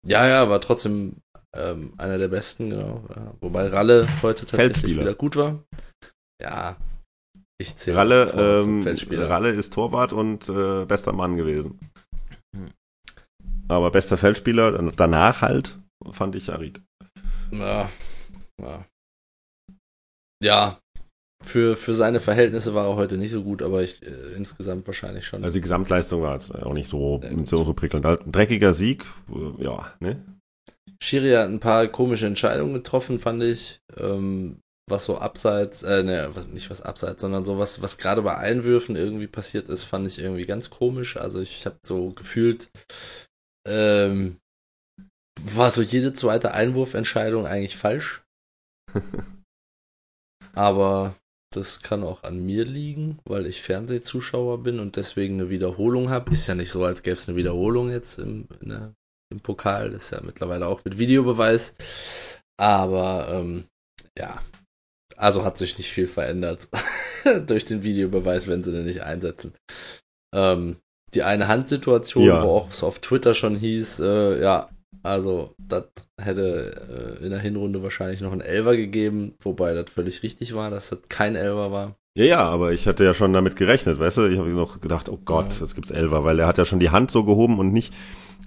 Ja, 0.06 0.28
ja, 0.28 0.50
war 0.50 0.60
trotzdem 0.60 1.18
ähm, 1.56 1.94
einer 1.98 2.18
der 2.18 2.28
besten, 2.28 2.69
genau. 2.69 3.06
Ja. 3.16 3.34
Wobei 3.42 3.68
Ralle 3.68 4.07
heute 4.22 4.45
tatsächlich 4.45 4.98
wieder 4.98 5.16
gut 5.16 5.36
war. 5.36 5.63
Ja, 6.42 6.78
ich 7.62 7.75
zähle 7.75 7.98
Ralle, 7.98 8.66
ähm. 8.66 8.86
Ralle 9.12 9.51
ist 9.51 9.74
Torwart 9.74 10.13
und 10.13 10.50
äh, 10.50 10.86
bester 10.86 11.13
Mann 11.13 11.38
gewesen. 11.38 11.80
Hm. 12.56 12.69
Aber 13.69 13.92
bester 13.92 14.18
Feldspieler, 14.18 14.92
danach 14.92 15.42
halt, 15.42 15.80
fand 16.12 16.36
ich 16.36 16.51
Arid. 16.51 16.81
Ja, 17.51 17.90
ja. 18.60 18.86
ja 20.44 20.82
für, 21.44 21.75
für 21.75 21.94
seine 21.94 22.19
Verhältnisse 22.19 22.74
war 22.74 22.88
er 22.88 22.95
heute 22.95 23.18
nicht 23.18 23.31
so 23.31 23.44
gut, 23.44 23.62
aber 23.62 23.84
ich 23.84 24.01
äh, 24.04 24.34
insgesamt 24.36 24.88
wahrscheinlich 24.88 25.25
schon. 25.25 25.44
Also 25.44 25.57
die 25.57 25.62
Gesamtleistung 25.62 26.22
war 26.22 26.34
jetzt 26.34 26.54
auch 26.56 26.74
nicht 26.74 26.88
so, 26.88 27.19
Sehr 27.22 27.34
gut. 27.34 27.48
so, 27.48 27.63
so 27.63 27.74
prickelnd. 27.74 28.06
Ein 28.06 28.31
dreckiger 28.31 28.74
Sieg, 28.74 29.06
äh, 29.30 29.63
ja, 29.63 29.94
ne? 30.00 30.24
Schiri 31.01 31.31
hat 31.31 31.50
ein 31.50 31.60
paar 31.60 31.88
komische 31.88 32.28
Entscheidungen 32.28 32.74
getroffen, 32.74 33.19
fand 33.19 33.44
ich. 33.44 33.80
Ähm, 33.98 34.60
was 34.90 35.06
so 35.06 35.18
abseits, 35.18 35.84
äh, 35.84 36.04
ne, 36.04 36.31
was, 36.34 36.48
nicht 36.48 36.69
was 36.69 36.81
abseits, 36.81 37.22
sondern 37.22 37.45
so 37.45 37.57
was, 37.57 37.81
was 37.81 37.98
gerade 37.98 38.22
bei 38.22 38.38
Einwürfen 38.38 38.95
irgendwie 38.95 39.28
passiert 39.28 39.69
ist, 39.69 39.84
fand 39.84 40.07
ich 40.07 40.19
irgendwie 40.19 40.45
ganz 40.45 40.69
komisch. 40.69 41.18
Also 41.18 41.40
ich 41.40 41.66
habe 41.66 41.78
so 41.84 42.10
gefühlt, 42.10 42.69
ähm, 43.68 44.38
war 45.42 45.72
so 45.72 45.81
jede 45.81 46.13
zweite 46.13 46.54
Einwurfentscheidung 46.54 47.45
eigentlich 47.45 47.78
falsch. 47.78 48.24
Aber 50.54 51.16
das 51.56 51.82
kann 51.82 52.04
auch 52.04 52.24
an 52.24 52.46
mir 52.46 52.66
liegen, 52.66 53.20
weil 53.26 53.46
ich 53.46 53.62
Fernsehzuschauer 53.62 54.64
bin 54.64 54.80
und 54.80 54.96
deswegen 54.96 55.36
eine 55.40 55.50
Wiederholung 55.50 56.10
habe. 56.10 56.32
Ist 56.34 56.48
ja 56.48 56.56
nicht 56.56 56.72
so, 56.72 56.84
als 56.84 57.04
gäbe 57.04 57.18
es 57.18 57.28
eine 57.28 57.38
Wiederholung 57.38 57.90
jetzt 57.92 58.20
im, 58.20 58.48
der, 58.62 58.94
im 59.32 59.40
Pokal. 59.40 59.92
Das 59.92 60.06
ist 60.06 60.12
ja 60.12 60.22
mittlerweile 60.24 60.68
auch 60.68 60.84
mit 60.86 60.98
Videobeweis. 60.98 61.76
Aber 62.57 63.28
ähm, 63.31 63.66
ja, 64.18 64.42
also 65.18 65.44
hat 65.44 65.57
sich 65.57 65.78
nicht 65.78 65.92
viel 65.92 66.07
verändert 66.07 66.69
durch 67.48 67.66
den 67.66 67.83
Videobeweis, 67.83 68.48
wenn 68.48 68.64
sie 68.64 68.72
den 68.72 68.86
nicht 68.86 69.02
einsetzen. 69.04 69.54
Ähm, 70.33 70.78
die 71.14 71.24
eine 71.24 71.48
Handsituation, 71.48 72.24
Ja. 72.26 72.44
wo 72.44 72.50
auch 72.50 72.72
so 72.72 72.88
auf 72.88 73.00
Twitter 73.00 73.33
schon 73.33 73.56
hieß, 73.56 74.00
äh, 74.00 74.42
ja, 74.42 74.69
also 75.04 75.54
das 75.60 75.86
hätte 76.19 77.19
äh, 77.22 77.24
in 77.26 77.30
der 77.31 77.40
Hinrunde 77.40 77.83
wahrscheinlich 77.83 78.22
noch 78.22 78.31
ein 78.31 78.42
Elver 78.42 78.76
gegeben, 78.76 79.36
wobei 79.42 79.74
das 79.74 79.90
völlig 79.92 80.24
richtig 80.24 80.56
war, 80.56 80.69
dass 80.72 80.90
das 80.90 81.02
kein 81.10 81.36
Elver 81.36 81.72
war. 81.72 81.95
Ja, 82.18 82.26
ja, 82.26 82.40
aber 82.48 82.72
ich 82.74 82.88
hatte 82.88 83.04
ja 83.04 83.14
schon 83.14 83.33
damit 83.33 83.56
gerechnet, 83.56 84.00
weißt 84.00 84.18
du? 84.18 84.26
Ich 84.28 84.38
habe 84.38 84.50
noch 84.50 84.81
gedacht, 84.81 85.10
oh 85.10 85.19
Gott, 85.24 85.54
Ja. 85.56 85.62
jetzt 85.62 85.76
gibt's 85.76 85.92
Elfer, 85.92 86.24
weil 86.24 86.40
er 86.40 86.48
hat 86.48 86.57
ja 86.57 86.66
schon 86.66 86.80
die 86.80 86.92
Hand 86.92 87.12
so 87.12 87.24
gehoben 87.24 87.60
und 87.60 87.74
nicht 87.74 87.94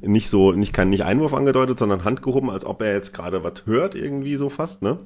nicht 0.02 0.28
so 0.28 0.52
nicht 0.52 0.72
kein 0.72 0.90
nicht 0.90 1.04
Einwurf 1.04 1.32
angedeutet, 1.34 1.78
sondern 1.78 2.04
Hand 2.04 2.22
gehoben, 2.22 2.50
als 2.50 2.64
ob 2.66 2.82
er 2.82 2.92
jetzt 2.92 3.12
gerade 3.14 3.42
was 3.42 3.64
hört 3.66 3.94
irgendwie 3.94 4.36
so 4.36 4.50
fast, 4.50 4.82
ne? 4.82 4.98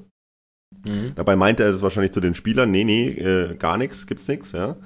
Mhm. 0.85 1.13
Dabei 1.15 1.35
meinte 1.35 1.63
er 1.63 1.71
das 1.71 1.81
wahrscheinlich 1.81 2.11
zu 2.11 2.21
den 2.21 2.35
Spielern, 2.35 2.71
nee, 2.71 2.83
nee, 2.83 3.09
äh, 3.09 3.55
gar 3.55 3.77
nichts, 3.77 4.05
gibt's 4.07 4.27
nix, 4.27 4.51
ja. 4.51 4.77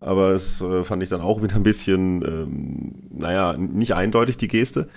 Aber 0.00 0.30
es 0.30 0.60
äh, 0.60 0.82
fand 0.84 1.02
ich 1.02 1.08
dann 1.10 1.20
auch 1.20 1.42
wieder 1.42 1.54
ein 1.54 1.62
bisschen, 1.62 2.22
ähm, 2.22 3.08
naja, 3.10 3.56
nicht 3.56 3.94
eindeutig 3.94 4.36
die 4.36 4.48
Geste. 4.48 4.88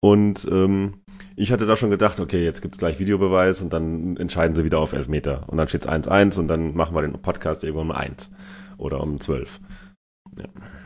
Und 0.00 0.46
ähm, 0.50 1.02
ich 1.36 1.52
hatte 1.52 1.66
da 1.66 1.76
schon 1.76 1.90
gedacht, 1.90 2.20
okay, 2.20 2.44
jetzt 2.44 2.62
gibt's 2.62 2.78
gleich 2.78 2.98
Videobeweis 2.98 3.60
und 3.60 3.72
dann 3.72 4.16
entscheiden 4.16 4.56
sie 4.56 4.64
wieder 4.64 4.78
auf 4.78 4.92
Elfmeter. 4.92 5.44
Und 5.48 5.58
dann 5.58 5.68
steht's 5.68 5.88
1-1 5.88 6.38
und 6.38 6.48
dann 6.48 6.74
machen 6.74 6.94
wir 6.94 7.02
den 7.02 7.20
Podcast 7.20 7.64
irgendwann 7.64 7.90
um 7.90 7.96
1 7.96 8.30
oder 8.78 9.00
um 9.00 9.20
12. 9.20 9.60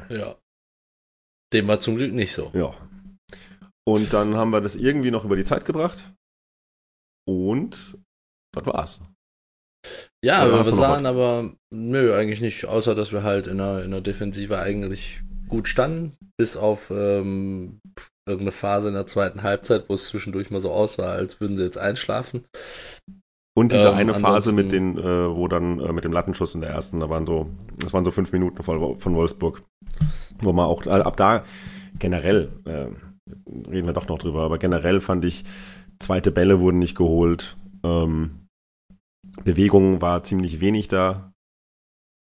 Ja. 0.09 0.37
Dem 1.53 1.69
war 1.69 1.81
zum 1.81 1.97
Glück 1.97 2.13
nicht 2.13 2.33
so. 2.33 2.51
Ja. 2.55 2.75
Und 3.87 4.13
dann 4.13 4.37
haben 4.37 4.51
wir 4.51 4.61
das 4.61 4.77
irgendwie 4.77 5.11
noch 5.11 5.25
über 5.25 5.37
die 5.37 5.45
Zeit 5.45 5.65
gebracht. 5.65 6.13
Und 7.27 7.99
das 8.53 8.67
war's. 8.67 9.01
Ja, 10.25 10.51
wir 10.51 10.65
sahen 10.65 11.07
aber, 11.07 11.55
nö, 11.73 12.15
eigentlich 12.15 12.41
nicht, 12.41 12.67
außer 12.67 12.95
dass 12.95 13.13
wir 13.13 13.23
halt 13.23 13.47
in 13.47 13.59
der, 13.59 13.85
in 13.85 13.91
der 13.91 14.03
Defensive 14.03 14.59
eigentlich 14.59 15.23
gut 15.49 15.69
standen, 15.69 16.17
bis 16.37 16.57
auf 16.57 16.91
ähm, 16.91 17.81
irgendeine 18.31 18.53
Phase 18.53 18.89
in 18.89 18.95
der 18.95 19.07
zweiten 19.07 19.43
Halbzeit, 19.43 19.89
wo 19.89 19.95
es 19.95 20.09
zwischendurch 20.09 20.51
mal 20.51 20.61
so 20.61 20.71
aussah, 20.71 21.13
als 21.13 21.41
würden 21.41 21.57
sie 21.57 21.65
jetzt 21.65 21.79
einschlafen. 21.79 22.45
Und 23.59 23.73
diese 23.73 23.89
Ähm, 23.89 23.95
eine 23.95 24.15
Phase 24.15 24.53
mit 24.53 24.73
den, 24.73 24.97
äh, 24.97 25.35
wo 25.35 25.49
dann 25.49 25.81
äh, 25.81 25.93
mit 25.93 26.05
dem 26.05 26.13
Lattenschuss 26.13 26.55
in 26.55 26.61
der 26.61 26.71
ersten, 26.71 27.01
da 27.01 27.11
waren 27.11 27.27
so, 27.27 27.51
das 27.79 27.93
waren 27.93 28.05
so 28.05 28.11
fünf 28.11 28.33
Minuten 28.33 28.63
von, 28.63 28.99
von 28.99 29.15
Wolfsburg, 29.15 29.63
wo 30.41 30.53
man 30.53 30.67
auch, 30.67 30.87
also 30.87 31.05
ab 31.05 31.17
da 31.17 31.45
generell, 31.99 32.51
äh, 32.65 32.87
reden 33.69 33.87
wir 33.87 33.93
doch 33.93 34.09
noch 34.09 34.19
drüber, 34.19 34.43
aber 34.43 34.59
generell 34.59 35.01
fand 35.01 35.25
ich, 35.25 35.45
zweite 35.99 36.31
Bälle 36.31 36.61
wurden 36.61 36.79
nicht 36.79 36.97
geholt, 36.97 37.57
Ähm, 37.83 38.47
Bewegung 39.45 40.01
war 40.01 40.23
ziemlich 40.23 40.61
wenig 40.61 40.89
da. 40.89 41.33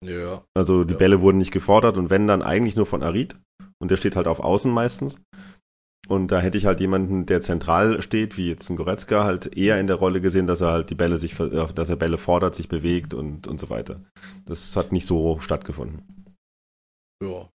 Ja. 0.04 0.44
Also 0.54 0.84
die 0.84 0.94
Ja. 0.94 0.98
Bälle 0.98 1.20
wurden 1.20 1.38
nicht 1.38 1.52
gefordert 1.52 1.96
und 1.96 2.10
wenn 2.10 2.26
dann 2.26 2.42
eigentlich 2.42 2.76
nur 2.76 2.86
von 2.86 3.02
Arid. 3.02 3.36
Und 3.78 3.90
der 3.90 3.96
steht 3.96 4.14
halt 4.16 4.28
auf 4.28 4.40
Außen 4.40 4.72
meistens. 4.72 5.18
Und 6.08 6.28
da 6.32 6.40
hätte 6.40 6.58
ich 6.58 6.66
halt 6.66 6.80
jemanden, 6.80 7.26
der 7.26 7.40
zentral 7.40 8.02
steht, 8.02 8.36
wie 8.36 8.48
jetzt 8.48 8.68
ein 8.68 8.76
Goretzka, 8.76 9.24
halt 9.24 9.56
eher 9.56 9.78
in 9.78 9.86
der 9.86 9.96
Rolle 9.96 10.20
gesehen, 10.20 10.46
dass 10.46 10.60
er 10.60 10.72
halt 10.72 10.90
die 10.90 10.94
Bälle 10.96 11.16
sich, 11.16 11.38
äh, 11.38 11.66
dass 11.74 11.90
er 11.90 11.96
Bälle 11.96 12.18
fordert, 12.18 12.54
sich 12.54 12.68
bewegt 12.68 13.14
und, 13.14 13.46
und 13.46 13.58
so 13.60 13.70
weiter. 13.70 14.00
Das 14.44 14.74
hat 14.76 14.92
nicht 14.92 15.06
so 15.06 15.38
stattgefunden. 15.40 16.02
Ja. 17.22 17.48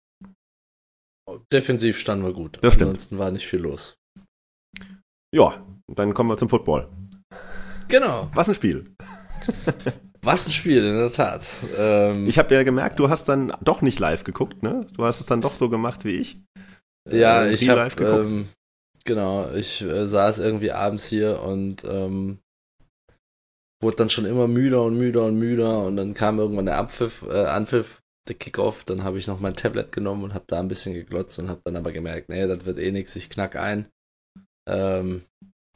Defensiv 1.53 1.99
standen 1.99 2.27
wir 2.27 2.35
gut. 2.35 2.59
Das 2.61 2.75
stimmt. 2.75 2.91
Ansonsten 2.91 3.19
war 3.19 3.31
nicht 3.31 3.47
viel 3.47 3.61
los. 3.61 3.97
Ja, 5.35 5.65
dann 5.89 6.13
kommen 6.13 6.29
wir 6.29 6.37
zum 6.37 6.51
Football. 6.51 6.89
Genau. 7.89 8.31
Was 8.35 8.49
ein 8.49 8.55
Spiel. 8.55 8.85
Was 10.23 10.47
ein 10.47 10.53
Spiel, 10.53 10.83
in 10.83 10.97
der 10.97 11.11
Tat. 11.11 11.45
Ähm, 11.77 12.27
Ich 12.27 12.39
habe 12.39 12.55
ja 12.55 12.63
gemerkt, 12.63 12.99
du 12.99 13.11
hast 13.11 13.29
dann 13.29 13.53
doch 13.61 13.83
nicht 13.83 13.99
live 13.99 14.25
geguckt, 14.25 14.63
ne? 14.63 14.87
Du 14.95 15.05
hast 15.05 15.21
es 15.21 15.27
dann 15.27 15.43
doch 15.43 15.55
so 15.55 15.69
gemacht 15.69 16.05
wie 16.07 16.13
ich. 16.13 16.39
Ja, 17.11 17.45
Äh, 17.45 17.55
ich 17.55 17.69
Real 17.69 17.91
habe 17.91 18.05
ähm, 18.05 18.49
genau, 19.05 19.51
ich 19.53 19.83
äh, 19.83 20.07
saß 20.07 20.39
irgendwie 20.39 20.73
abends 20.73 21.07
hier 21.07 21.41
und 21.41 21.85
ähm, 21.85 22.39
wurde 23.83 23.97
dann 23.97 24.11
schon 24.11 24.25
immer 24.25 24.49
müder 24.49 24.83
und 24.83 24.97
müder 24.97 25.25
und 25.25 25.39
müder 25.39 25.85
und 25.85 25.97
dann 25.97 26.15
kam 26.15 26.39
irgendwann 26.39 26.67
der 26.67 26.79
Abpfiff, 26.79 27.23
äh, 27.29 27.45
Anpfiff, 27.45 28.03
der 28.27 28.37
Kickoff, 28.37 28.85
dann 28.85 29.05
habe 29.05 29.19
ich 29.19 29.27
noch 29.27 29.41
mein 29.41 29.55
Tablet 29.55 29.93
genommen 29.93 30.25
und 30.25 30.35
habe 30.35 30.47
da 30.47 30.59
ein 30.59 30.69
bisschen 30.69 30.95
geglotzt 30.95 31.39
und 31.39 31.49
habe 31.49 31.61
dann 31.65 31.77
aber 31.77 31.93
gemerkt, 31.93 32.31
nee, 32.31 32.47
das 32.47 32.65
wird 32.65 32.79
eh 32.79 32.91
nix, 32.91 33.15
ich 33.17 33.29
knack 33.29 33.57
ein. 33.57 33.87
Ähm, 34.67 35.25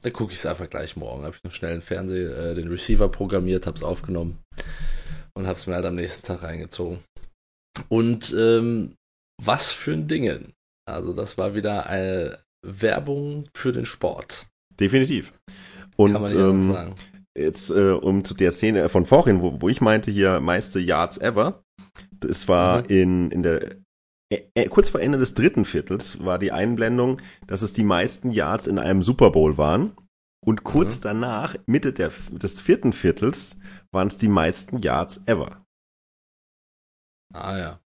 dann 0.00 0.12
gucke 0.12 0.32
ich 0.32 0.38
es 0.38 0.46
einfach 0.46 0.70
gleich 0.70 0.96
morgen. 0.96 1.24
Habe 1.24 1.36
ich 1.36 1.44
noch 1.44 1.52
schnell 1.52 1.72
den 1.72 1.82
Fernseher, 1.82 2.38
äh, 2.38 2.54
den 2.54 2.68
Receiver 2.68 3.08
programmiert, 3.08 3.66
habe 3.66 3.76
es 3.76 3.82
aufgenommen 3.82 4.38
und 5.34 5.46
habe 5.46 5.58
es 5.58 5.66
mir 5.66 5.74
halt 5.74 5.84
am 5.84 5.96
nächsten 5.96 6.26
Tag 6.26 6.42
reingezogen. 6.42 7.00
Und 7.88 8.34
ähm, 8.36 8.94
was 9.42 9.70
für 9.70 9.92
ein 9.92 10.08
Dingen. 10.08 10.52
Also 10.88 11.12
das 11.12 11.38
war 11.38 11.54
wieder 11.54 11.86
eine 11.86 12.38
Werbung 12.66 13.48
für 13.54 13.72
den 13.72 13.86
Sport. 13.86 14.46
Definitiv. 14.80 15.32
Und 15.96 16.12
Kann 16.12 16.22
man 16.22 16.36
ähm, 16.38 16.72
sagen. 16.72 16.94
jetzt 17.36 17.70
äh, 17.70 17.90
um 17.92 18.24
zu 18.24 18.34
der 18.34 18.52
Szene 18.52 18.88
von 18.88 19.06
vorhin, 19.06 19.42
wo, 19.42 19.60
wo 19.60 19.68
ich 19.68 19.80
meinte 19.80 20.10
hier 20.10 20.40
meiste 20.40 20.78
Yards 20.80 21.18
ever, 21.18 21.62
das 22.20 22.48
war 22.48 22.80
Mhm. 22.82 22.86
in, 22.88 23.30
in 23.30 23.42
der 23.42 23.76
äh, 24.30 24.42
äh, 24.54 24.68
kurz 24.68 24.90
vor 24.90 25.00
Ende 25.00 25.18
des 25.18 25.34
dritten 25.34 25.64
Viertels 25.64 26.22
war 26.24 26.38
die 26.38 26.52
Einblendung, 26.52 27.20
dass 27.46 27.62
es 27.62 27.72
die 27.72 27.84
meisten 27.84 28.30
Yards 28.30 28.66
in 28.66 28.78
einem 28.78 29.02
Super 29.02 29.30
Bowl 29.30 29.56
waren. 29.58 29.92
Und 30.44 30.62
kurz 30.64 30.98
Mhm. 30.98 31.02
danach, 31.02 31.56
Mitte 31.66 31.92
der, 31.92 32.12
des 32.30 32.60
vierten 32.60 32.92
Viertels, 32.92 33.56
waren 33.92 34.08
es 34.08 34.18
die 34.18 34.28
meisten 34.28 34.78
Yards 34.78 35.20
ever. 35.26 35.64
Ah 37.34 37.56
ja. 37.58 37.80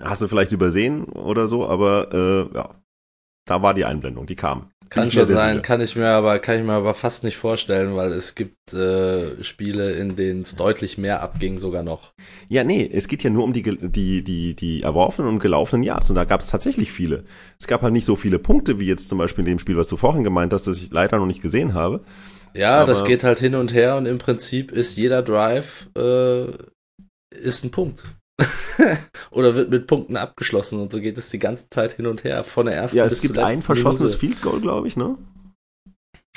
Hast 0.00 0.22
du 0.22 0.28
vielleicht 0.28 0.52
übersehen 0.52 1.04
oder 1.04 1.48
so, 1.48 1.66
aber 1.66 2.12
äh, 2.12 2.56
ja, 2.56 2.70
da 3.46 3.62
war 3.62 3.74
die 3.74 3.84
Einblendung, 3.84 4.26
die 4.26 4.36
kam. 4.36 4.70
Kann 4.92 5.10
schon 5.10 5.24
sein, 5.24 5.52
sicher. 5.52 5.62
kann 5.62 5.80
ich 5.80 5.96
mir 5.96 6.08
aber, 6.08 6.38
kann 6.38 6.58
ich 6.58 6.66
mir 6.66 6.74
aber 6.74 6.92
fast 6.92 7.24
nicht 7.24 7.38
vorstellen, 7.38 7.96
weil 7.96 8.12
es 8.12 8.34
gibt 8.34 8.74
äh, 8.74 9.42
Spiele, 9.42 9.92
in 9.92 10.16
denen 10.16 10.42
es 10.42 10.54
deutlich 10.54 10.98
mehr 10.98 11.22
abging 11.22 11.56
sogar 11.56 11.82
noch. 11.82 12.12
Ja, 12.50 12.62
nee, 12.62 12.90
es 12.92 13.08
geht 13.08 13.22
ja 13.22 13.30
nur 13.30 13.44
um 13.44 13.54
die, 13.54 13.62
die, 13.62 14.22
die, 14.22 14.54
die 14.54 14.82
erworfenen 14.82 15.30
und 15.30 15.38
gelaufenen 15.38 15.82
Yards. 15.82 16.10
Und 16.10 16.16
da 16.16 16.24
gab 16.24 16.40
es 16.40 16.48
tatsächlich 16.48 16.92
viele. 16.92 17.24
Es 17.58 17.66
gab 17.66 17.80
halt 17.80 17.94
nicht 17.94 18.04
so 18.04 18.16
viele 18.16 18.38
Punkte, 18.38 18.78
wie 18.78 18.86
jetzt 18.86 19.08
zum 19.08 19.16
Beispiel 19.16 19.44
in 19.46 19.52
dem 19.52 19.58
Spiel, 19.58 19.78
was 19.78 19.88
du 19.88 19.96
vorhin 19.96 20.24
gemeint 20.24 20.52
hast, 20.52 20.66
das 20.66 20.76
ich 20.76 20.90
leider 20.90 21.16
noch 21.16 21.26
nicht 21.26 21.40
gesehen 21.40 21.72
habe. 21.72 22.02
Ja, 22.52 22.76
Aber- 22.76 22.86
das 22.86 23.06
geht 23.06 23.24
halt 23.24 23.38
hin 23.38 23.54
und 23.54 23.72
her 23.72 23.96
und 23.96 24.04
im 24.04 24.18
Prinzip 24.18 24.72
ist 24.72 24.98
jeder 24.98 25.22
Drive 25.22 25.88
äh, 25.96 26.48
ist 27.34 27.64
ein 27.64 27.70
Punkt. 27.70 28.04
Oder 29.30 29.54
wird 29.54 29.70
mit 29.70 29.86
Punkten 29.86 30.16
abgeschlossen 30.16 30.80
und 30.80 30.90
so 30.90 31.00
geht 31.00 31.18
es 31.18 31.30
die 31.30 31.38
ganze 31.38 31.68
Zeit 31.70 31.92
hin 31.92 32.06
und 32.06 32.24
her 32.24 32.42
von 32.44 32.66
der 32.66 32.74
ersten 32.76 32.96
Ja, 32.98 33.04
es 33.04 33.20
gibt 33.20 33.38
ein 33.38 33.62
verschossenes 33.62 34.20
Minute. 34.20 34.38
Field 34.40 34.42
Goal, 34.42 34.60
glaube 34.60 34.88
ich, 34.88 34.96
ne? 34.96 35.16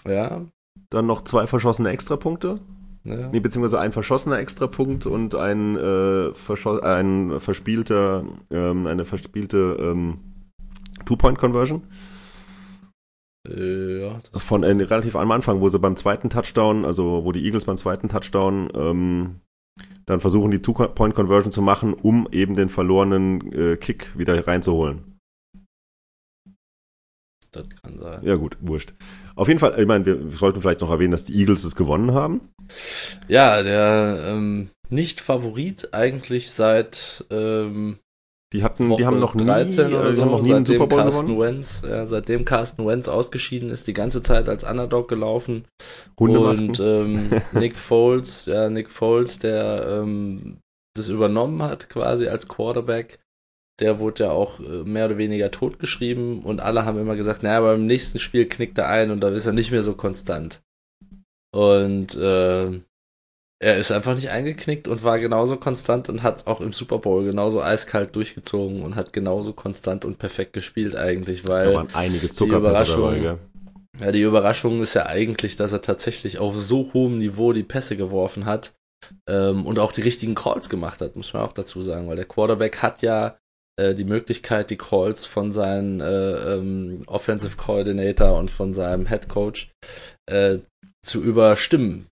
Ja, 0.07 0.41
Dann 0.89 1.07
noch 1.07 1.23
zwei 1.23 1.47
verschossene 1.47 1.89
Extrapunkte. 1.89 2.59
ja. 3.03 3.29
Nee, 3.31 3.39
beziehungsweise 3.39 3.79
ein 3.79 3.91
verschossener 3.91 4.39
Extrapunkt 4.39 5.05
und 5.07 5.33
ein, 5.35 5.75
äh, 5.77 6.31
ein 6.83 7.39
verspielter, 7.39 8.25
ähm, 8.51 8.87
eine 8.87 9.05
verspielte 9.05 9.77
ähm, 9.79 10.19
Two-Point-Conversion. 11.05 11.83
Äh, 13.47 14.01
ja, 14.01 14.19
das 14.31 14.43
Von 14.43 14.63
äh, 14.63 14.71
relativ 14.71 15.15
am 15.15 15.31
Anfang, 15.31 15.61
wo 15.61 15.69
sie 15.69 15.79
beim 15.79 15.95
zweiten 15.95 16.29
Touchdown, 16.29 16.85
also 16.85 17.23
wo 17.23 17.31
die 17.31 17.45
Eagles 17.45 17.65
beim 17.65 17.77
zweiten 17.77 18.09
Touchdown 18.09 18.69
ähm, 18.75 19.41
dann 20.05 20.21
versuchen, 20.21 20.51
die 20.51 20.61
Two-Point-Conversion 20.61 21.51
zu 21.51 21.61
machen, 21.61 21.93
um 21.93 22.27
eben 22.31 22.55
den 22.55 22.69
verlorenen 22.69 23.51
äh, 23.51 23.77
Kick 23.77 24.17
wieder 24.17 24.47
reinzuholen. 24.47 25.19
Das 27.51 27.67
kann 27.81 27.97
sein. 27.97 28.19
Ja 28.23 28.35
gut, 28.35 28.57
wurscht. 28.59 28.93
Auf 29.35 29.47
jeden 29.47 29.59
Fall, 29.59 29.79
ich 29.79 29.87
meine, 29.87 30.05
wir 30.05 30.37
sollten 30.37 30.61
vielleicht 30.61 30.81
noch 30.81 30.89
erwähnen, 30.89 31.11
dass 31.11 31.23
die 31.23 31.39
Eagles 31.39 31.63
es 31.63 31.75
gewonnen 31.75 32.13
haben. 32.13 32.49
Ja, 33.27 33.63
der 33.63 34.23
ähm, 34.27 34.69
Nicht-Favorit 34.89 35.93
eigentlich 35.93 36.51
seit 36.51 37.25
ähm, 37.31 37.99
Die 38.55 38.63
hatten, 38.63 38.89
Woche 38.89 39.01
die 39.01 39.05
haben 39.05 39.19
noch 39.19 39.35
nie, 39.35 39.43
13 39.43 39.93
oder 39.93 40.05
äh, 40.05 40.13
so, 40.13 40.21
haben 40.21 40.31
noch 40.31 40.41
nie 40.41 40.53
einen 40.53 40.65
seitdem 40.65 40.81
Super 40.81 40.87
Bowl 40.87 40.99
Carsten 40.99 41.27
gewonnen. 41.27 41.39
Wentz, 41.57 41.81
ja, 41.85 42.07
seitdem 42.07 42.45
Carsten 42.45 42.87
Wentz 42.87 43.07
ausgeschieden 43.09 43.69
ist, 43.69 43.87
die 43.87 43.93
ganze 43.93 44.23
Zeit 44.23 44.47
als 44.47 44.63
Underdog 44.63 45.09
gelaufen. 45.09 45.65
Hundemasken. 46.17 46.69
Und 46.69 46.79
ähm, 46.79 47.29
Nick 47.51 47.75
Foles, 47.75 48.45
ja, 48.45 48.69
Nick 48.69 48.89
Foles, 48.89 49.39
der 49.39 49.85
ähm, 49.89 50.59
das 50.95 51.09
übernommen 51.09 51.61
hat 51.63 51.89
quasi 51.89 52.27
als 52.27 52.47
Quarterback, 52.47 53.19
der 53.81 53.99
wurde 53.99 54.23
ja 54.23 54.31
auch 54.31 54.61
äh, 54.61 54.83
mehr 54.85 55.07
oder 55.07 55.17
weniger 55.17 55.51
totgeschrieben 55.51 56.43
und 56.43 56.61
alle 56.61 56.85
haben 56.85 56.97
immer 56.97 57.17
gesagt, 57.17 57.43
naja, 57.43 57.59
beim 57.59 57.85
nächsten 57.85 58.19
Spiel 58.19 58.47
knickt 58.47 58.77
er 58.77 58.87
ein 58.87 59.11
und 59.11 59.19
da 59.19 59.29
ist 59.29 59.47
er 59.47 59.53
nicht 59.53 59.71
mehr 59.71 59.83
so 59.83 59.95
konstant. 59.95 60.61
Und 61.51 62.15
äh, 62.15 62.79
er 63.65 63.79
ist 63.79 63.91
einfach 63.91 64.13
nicht 64.13 64.29
eingeknickt 64.29 64.87
und 64.87 65.01
war 65.01 65.17
genauso 65.17 65.57
konstant 65.57 66.07
und 66.07 66.21
hat 66.21 66.37
es 66.37 66.45
auch 66.45 66.61
im 66.61 66.71
Super 66.71 66.99
Bowl 66.99 67.25
genauso 67.25 67.63
eiskalt 67.63 68.15
durchgezogen 68.15 68.83
und 68.83 68.95
hat 68.95 69.11
genauso 69.11 69.53
konstant 69.53 70.05
und 70.05 70.19
perfekt 70.19 70.53
gespielt 70.53 70.95
eigentlich, 70.95 71.47
weil 71.47 71.71
da 71.71 71.73
waren 71.73 71.87
einige 71.93 72.29
Zuckerpässe 72.29 72.95
dabei, 72.95 73.19
gell? 73.19 73.39
ja, 73.99 74.11
die 74.11 74.21
Überraschung 74.21 74.83
ist 74.83 74.93
ja 74.93 75.07
eigentlich, 75.07 75.55
dass 75.55 75.71
er 75.71 75.81
tatsächlich 75.81 76.37
auf 76.37 76.53
so 76.61 76.91
hohem 76.93 77.17
Niveau 77.17 77.53
die 77.53 77.63
Pässe 77.63 77.97
geworfen 77.97 78.45
hat 78.45 78.73
ähm, 79.27 79.65
und 79.65 79.79
auch 79.79 79.91
die 79.91 80.01
richtigen 80.01 80.35
Calls 80.35 80.69
gemacht 80.69 81.01
hat, 81.01 81.15
muss 81.15 81.33
man 81.33 81.41
auch 81.41 81.53
dazu 81.53 81.81
sagen, 81.81 82.07
weil 82.07 82.17
der 82.17 82.25
Quarterback 82.25 82.83
hat 82.83 83.01
ja 83.01 83.35
äh, 83.81 83.95
die 83.95 84.05
Möglichkeit, 84.05 84.69
die 84.69 84.77
Calls 84.77 85.25
von 85.25 85.51
seinem 85.51 86.01
äh, 86.01 86.53
ähm, 86.53 87.01
Offensive 87.07 87.57
Coordinator 87.57 88.37
und 88.37 88.51
von 88.51 88.75
seinem 88.75 89.07
Head 89.07 89.27
Coach 89.27 89.71
äh, 90.29 90.59
zu 91.03 91.23
überstimmen. 91.23 92.05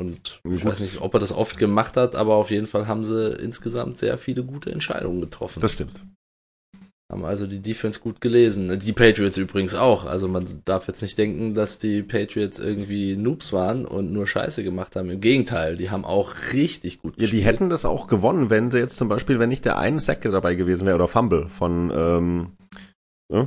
Und 0.00 0.40
ich 0.50 0.64
weiß 0.64 0.80
nicht, 0.80 1.02
ob 1.02 1.12
er 1.12 1.20
das 1.20 1.32
oft 1.32 1.58
gemacht 1.58 1.98
hat, 1.98 2.16
aber 2.16 2.36
auf 2.36 2.50
jeden 2.50 2.66
Fall 2.66 2.88
haben 2.88 3.04
sie 3.04 3.32
insgesamt 3.34 3.98
sehr 3.98 4.16
viele 4.16 4.42
gute 4.42 4.72
Entscheidungen 4.72 5.20
getroffen. 5.20 5.60
Das 5.60 5.72
stimmt. 5.72 6.02
Haben 7.12 7.24
also 7.24 7.46
die 7.46 7.60
Defense 7.60 8.00
gut 8.00 8.20
gelesen. 8.20 8.78
Die 8.78 8.92
Patriots 8.92 9.36
übrigens 9.36 9.74
auch. 9.74 10.06
Also 10.06 10.26
man 10.26 10.46
darf 10.64 10.86
jetzt 10.86 11.02
nicht 11.02 11.18
denken, 11.18 11.54
dass 11.54 11.78
die 11.78 12.02
Patriots 12.02 12.58
irgendwie 12.58 13.16
Noobs 13.16 13.52
waren 13.52 13.84
und 13.84 14.10
nur 14.12 14.26
Scheiße 14.26 14.62
gemacht 14.64 14.96
haben. 14.96 15.10
Im 15.10 15.20
Gegenteil, 15.20 15.76
die 15.76 15.90
haben 15.90 16.04
auch 16.04 16.32
richtig 16.52 17.02
gut 17.02 17.14
Ja, 17.18 17.26
die 17.26 17.40
hätten 17.40 17.68
das 17.68 17.84
auch 17.84 18.06
gewonnen, 18.06 18.48
wenn 18.48 18.70
sie 18.70 18.78
jetzt 18.78 18.96
zum 18.96 19.08
Beispiel, 19.08 19.38
wenn 19.38 19.48
nicht 19.48 19.64
der 19.64 19.76
eine 19.76 19.98
Sack 19.98 20.22
dabei 20.22 20.54
gewesen 20.54 20.86
wäre 20.86 20.94
oder 20.94 21.08
Fumble 21.08 21.48
von 21.48 21.92
ähm, 21.94 22.52
ja, 23.30 23.46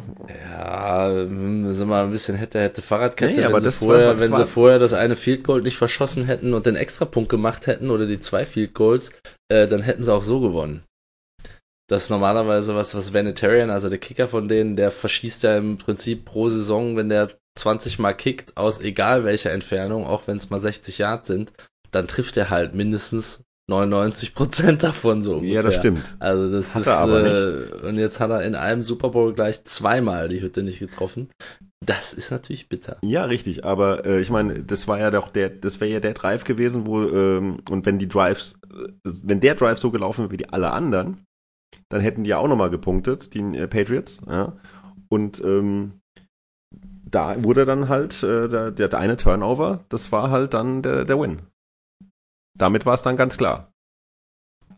Ja, 0.58 1.26
sind 1.28 1.88
mal 1.88 2.06
ein 2.06 2.12
bisschen 2.12 2.36
hätte, 2.36 2.62
hätte 2.62 2.82
Fahrradkette, 2.82 3.34
Nee, 3.34 3.54
wenn, 3.54 3.62
sie 3.62 3.72
vorher, 3.72 4.14
das 4.14 4.22
wenn 4.22 4.36
sie 4.36 4.46
vorher 4.46 4.80
das 4.80 4.94
eine 4.94 5.16
Field 5.16 5.44
Goal 5.44 5.62
nicht 5.62 5.78
verschossen 5.78 6.26
hätten 6.26 6.54
und 6.54 6.66
den 6.66 6.76
Extrapunkt 6.76 7.30
gemacht 7.30 7.68
hätten 7.68 7.90
oder 7.90 8.06
die 8.06 8.20
zwei 8.20 8.46
Field 8.46 8.74
Goals, 8.74 9.12
äh, 9.50 9.68
dann 9.68 9.82
hätten 9.82 10.04
sie 10.04 10.14
auch 10.14 10.24
so 10.24 10.40
gewonnen. 10.40 10.84
Das 11.90 12.04
ist 12.04 12.10
normalerweise 12.10 12.76
was, 12.76 12.96
was 12.96 13.14
Vanitarian, 13.14 13.70
also 13.70 13.90
der 13.90 14.00
Kicker 14.00 14.30
von 14.30 14.48
denen, 14.48 14.78
der 14.78 14.90
verschießt 14.90 15.44
ja 15.44 15.58
im 15.58 15.78
Prinzip 15.78 16.24
pro 16.24 16.50
Saison, 16.50 16.96
wenn 16.96 17.10
der 17.10 17.30
20 17.56 18.00
mal 18.00 18.14
kickt, 18.14 18.56
aus 18.56 18.80
egal 18.80 19.26
welcher 19.26 19.52
Entfernung, 19.52 20.06
auch 20.06 20.28
wenn 20.28 20.38
es 20.38 20.50
mal 20.50 20.62
60 20.62 20.98
Yards 20.98 21.28
sind, 21.28 21.52
dann 21.92 22.08
trifft 22.08 22.38
er 22.38 22.50
halt 22.50 22.74
mindestens 22.74 23.44
99 23.70 24.36
Prozent 24.36 24.84
davon 24.84 25.22
so 25.22 25.36
ungefähr. 25.36 25.56
ja, 25.56 25.62
das 25.62 25.76
stimmt. 25.76 26.04
Also 26.20 26.52
das 26.52 26.76
Hat 26.76 26.82
ist 26.82 26.88
aber 26.90 27.26
äh, 27.26 27.88
und 27.88 27.96
jetzt 27.96 28.20
hat 28.20 28.30
er 28.30 28.44
in 28.44 28.56
einem 28.56 28.84
Super 28.84 29.10
Bowl 29.10 29.34
gleich 29.34 29.64
zweimal 29.64 30.28
die 30.28 30.42
Hütte 30.42 30.64
nicht 30.64 30.80
getroffen. 30.80 31.30
Das 31.86 32.14
ist 32.14 32.32
natürlich 32.32 32.70
bitter. 32.70 32.98
Ja, 33.02 33.26
richtig, 33.26 33.66
aber 33.66 34.06
äh, 34.06 34.22
ich 34.22 34.30
meine, 34.30 34.64
das 34.64 34.88
war 34.88 35.00
ja 35.00 35.12
doch 35.12 35.30
der, 35.30 35.50
das 35.50 35.82
wäre 35.82 35.92
ja 35.92 36.00
der 36.00 36.14
Drive 36.14 36.44
gewesen, 36.44 36.86
wo, 36.86 37.04
ähm, 37.04 37.58
und 37.70 37.86
wenn 37.86 38.00
die 38.00 38.08
Drives, 38.08 38.56
äh, 38.74 38.90
wenn 39.24 39.40
der 39.40 39.56
Drive 39.56 39.80
so 39.80 39.92
gelaufen 39.92 40.24
wäre 40.24 40.32
wie 40.32 40.38
die 40.38 40.50
alle 40.50 40.72
anderen, 40.72 41.26
dann 41.90 42.02
hätten 42.02 42.24
die 42.24 42.32
ja 42.32 42.38
auch 42.38 42.48
nochmal 42.48 42.70
gepunktet, 42.70 43.34
die 43.34 43.40
äh, 43.58 43.68
Patriots, 43.68 44.20
ja. 44.28 44.54
Und 45.10 45.44
ähm, 45.44 46.02
da 47.06 47.44
wurde 47.44 47.66
dann 47.66 47.90
halt 47.90 48.24
äh, 48.24 48.48
der, 48.48 48.72
der 48.72 48.94
eine 48.98 49.18
Turnover, 49.18 49.86
das 49.90 50.12
war 50.12 50.32
halt 50.32 50.54
dann 50.54 50.82
der, 50.82 51.06
der 51.06 51.20
Win. 51.20 51.42
Damit 52.58 52.86
war 52.86 52.94
es 52.94 53.02
dann 53.02 53.18
ganz 53.18 53.38
klar. 53.38 53.74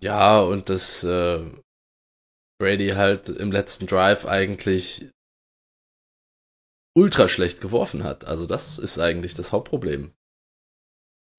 Ja, 0.02 0.40
und 0.40 0.70
das 0.70 1.04
äh, 1.04 1.44
Brady 2.60 2.90
halt 2.90 3.30
im 3.30 3.52
letzten 3.52 3.88
Drive 3.88 4.26
eigentlich 4.26 5.10
ultra 6.98 7.28
schlecht 7.28 7.62
geworfen 7.62 8.04
hat. 8.04 8.26
Also 8.26 8.46
das 8.46 8.78
ist 8.78 9.00
eigentlich 9.00 9.34
das 9.34 9.52
Hauptproblem. 9.52 10.14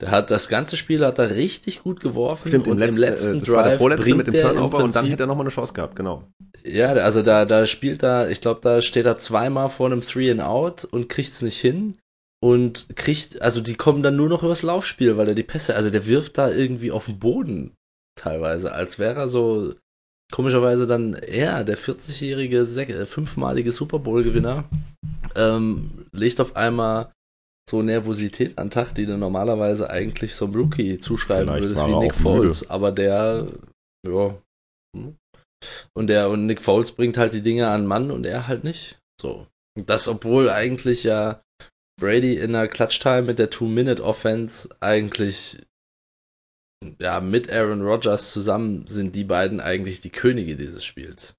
Der 0.03 0.11
hat 0.11 0.31
das 0.31 0.49
ganze 0.49 0.77
Spiel 0.77 1.07
hat 1.07 1.19
er 1.19 1.37
richtig 1.37 1.83
gut 1.83 2.01
geworfen 2.01 2.49
Stimmt, 2.49 2.67
im 2.67 2.73
und 2.73 2.79
letzten, 2.79 3.03
im 3.03 3.09
letzten 3.09 3.31
äh, 3.31 3.39
das 3.39 3.43
Drive 3.45 3.57
war 3.57 3.65
der 3.65 3.79
vorletzte 3.79 4.15
mit 4.15 4.27
dem 4.27 4.35
Turnover 4.35 4.85
und 4.85 4.95
dann 4.95 5.07
hätte 5.07 5.23
er 5.23 5.27
nochmal 5.27 5.47
eine 5.47 5.55
Chance 5.55 5.73
gehabt, 5.73 5.97
genau. 5.97 6.31
Ja, 6.65 6.89
also 6.93 7.23
da, 7.23 7.47
da 7.47 7.65
spielt 7.65 8.03
er, 8.03 8.29
ich 8.29 8.43
glaube, 8.43 8.61
da 8.61 8.83
steht 8.83 9.07
er 9.07 9.17
zweimal 9.17 9.71
vor 9.71 9.87
einem 9.87 10.03
Three 10.03 10.31
and 10.31 10.43
Out 10.43 10.85
und 10.85 11.09
kriegt's 11.09 11.41
nicht 11.41 11.59
hin 11.59 11.97
und 12.43 12.95
kriegt, 12.97 13.41
also 13.43 13.61
die 13.61 13.75
kommen 13.75 14.03
dann 14.03 14.17
nur 14.17 14.29
noch 14.29 14.43
übers 14.43 14.63
Laufspiel, 14.63 15.17
weil 15.17 15.29
er 15.29 15.35
die 15.35 15.43
Pässe, 15.43 15.75
also 15.75 15.91
der 15.91 16.07
wirft 16.07 16.39
da 16.39 16.51
irgendwie 16.51 16.91
auf 16.91 17.07
den 17.07 17.19
Boden 17.19 17.75
teilweise, 18.21 18.73
als 18.73 18.99
wäre 18.99 19.21
er 19.21 19.29
so 19.29 19.75
komischerweise 20.33 20.87
dann 20.87 21.15
er, 21.15 21.65
der 21.65 21.79
40-jährige, 21.79 22.63
sech- 22.65 22.91
äh, 22.93 23.07
fünfmalige 23.07 23.73
Super 23.73 23.99
Bowl-Gewinner, 24.01 24.65
ähm, 25.35 26.07
legt 26.13 26.41
auf 26.41 26.57
einmal 26.57 27.13
so 27.69 27.83
Nervosität 27.83 28.59
an 28.59 28.67
den 28.67 28.71
Tag, 28.73 28.93
die 28.95 29.07
du 29.07 29.17
normalerweise 29.17 29.91
eigentlich 29.91 30.35
so 30.35 30.45
einem 30.47 30.55
Rookie 30.55 30.99
zuschreiben 30.99 31.49
Vielleicht 31.53 31.65
würdest, 31.69 31.87
wie 31.87 31.95
Nick 31.97 31.97
auch 31.97 32.01
müde. 32.01 32.15
Foles. 32.15 32.71
Aber 32.71 32.93
der, 32.93 33.49
ja. 34.07 34.35
hm. 34.97 35.17
Und 35.97 36.07
der, 36.09 36.31
und 36.31 36.47
Nick 36.47 36.61
Foles 36.63 36.93
bringt 36.93 37.17
halt 37.17 37.33
die 37.35 37.43
Dinge 37.43 37.69
an 37.69 37.87
Mann 37.87 38.11
und 38.11 38.25
er 38.25 38.47
halt 38.47 38.63
nicht. 38.63 38.99
So. 39.21 39.47
Das, 39.85 40.07
obwohl 40.07 40.49
eigentlich 40.51 41.03
ja 41.03 41.43
Brady 41.99 42.37
in 42.37 42.53
der 42.53 42.69
Clutch-Time 42.69 43.23
mit 43.23 43.39
der 43.39 43.51
Two-Minute-Offense 43.51 44.69
eigentlich 44.81 45.59
ja, 47.01 47.21
mit 47.21 47.51
Aaron 47.51 47.83
Rodgers 47.83 48.31
zusammen 48.31 48.87
sind 48.87 49.15
die 49.17 49.25
beiden 49.25 49.61
eigentlich 49.61 50.01
die 50.01 50.11
Könige 50.11 50.57
dieses 50.57 50.85
Spiels. 50.85 51.35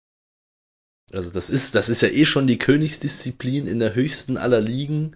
Also 1.14 1.32
das 1.32 1.50
ist, 1.50 1.76
das 1.76 1.90
ist 1.90 2.02
ja 2.02 2.10
eh 2.10 2.26
schon 2.26 2.48
die 2.48 2.58
Königsdisziplin 2.58 3.68
in 3.68 3.80
der 3.80 3.96
höchsten 3.96 4.38
aller 4.38 4.60
Ligen. 4.60 5.16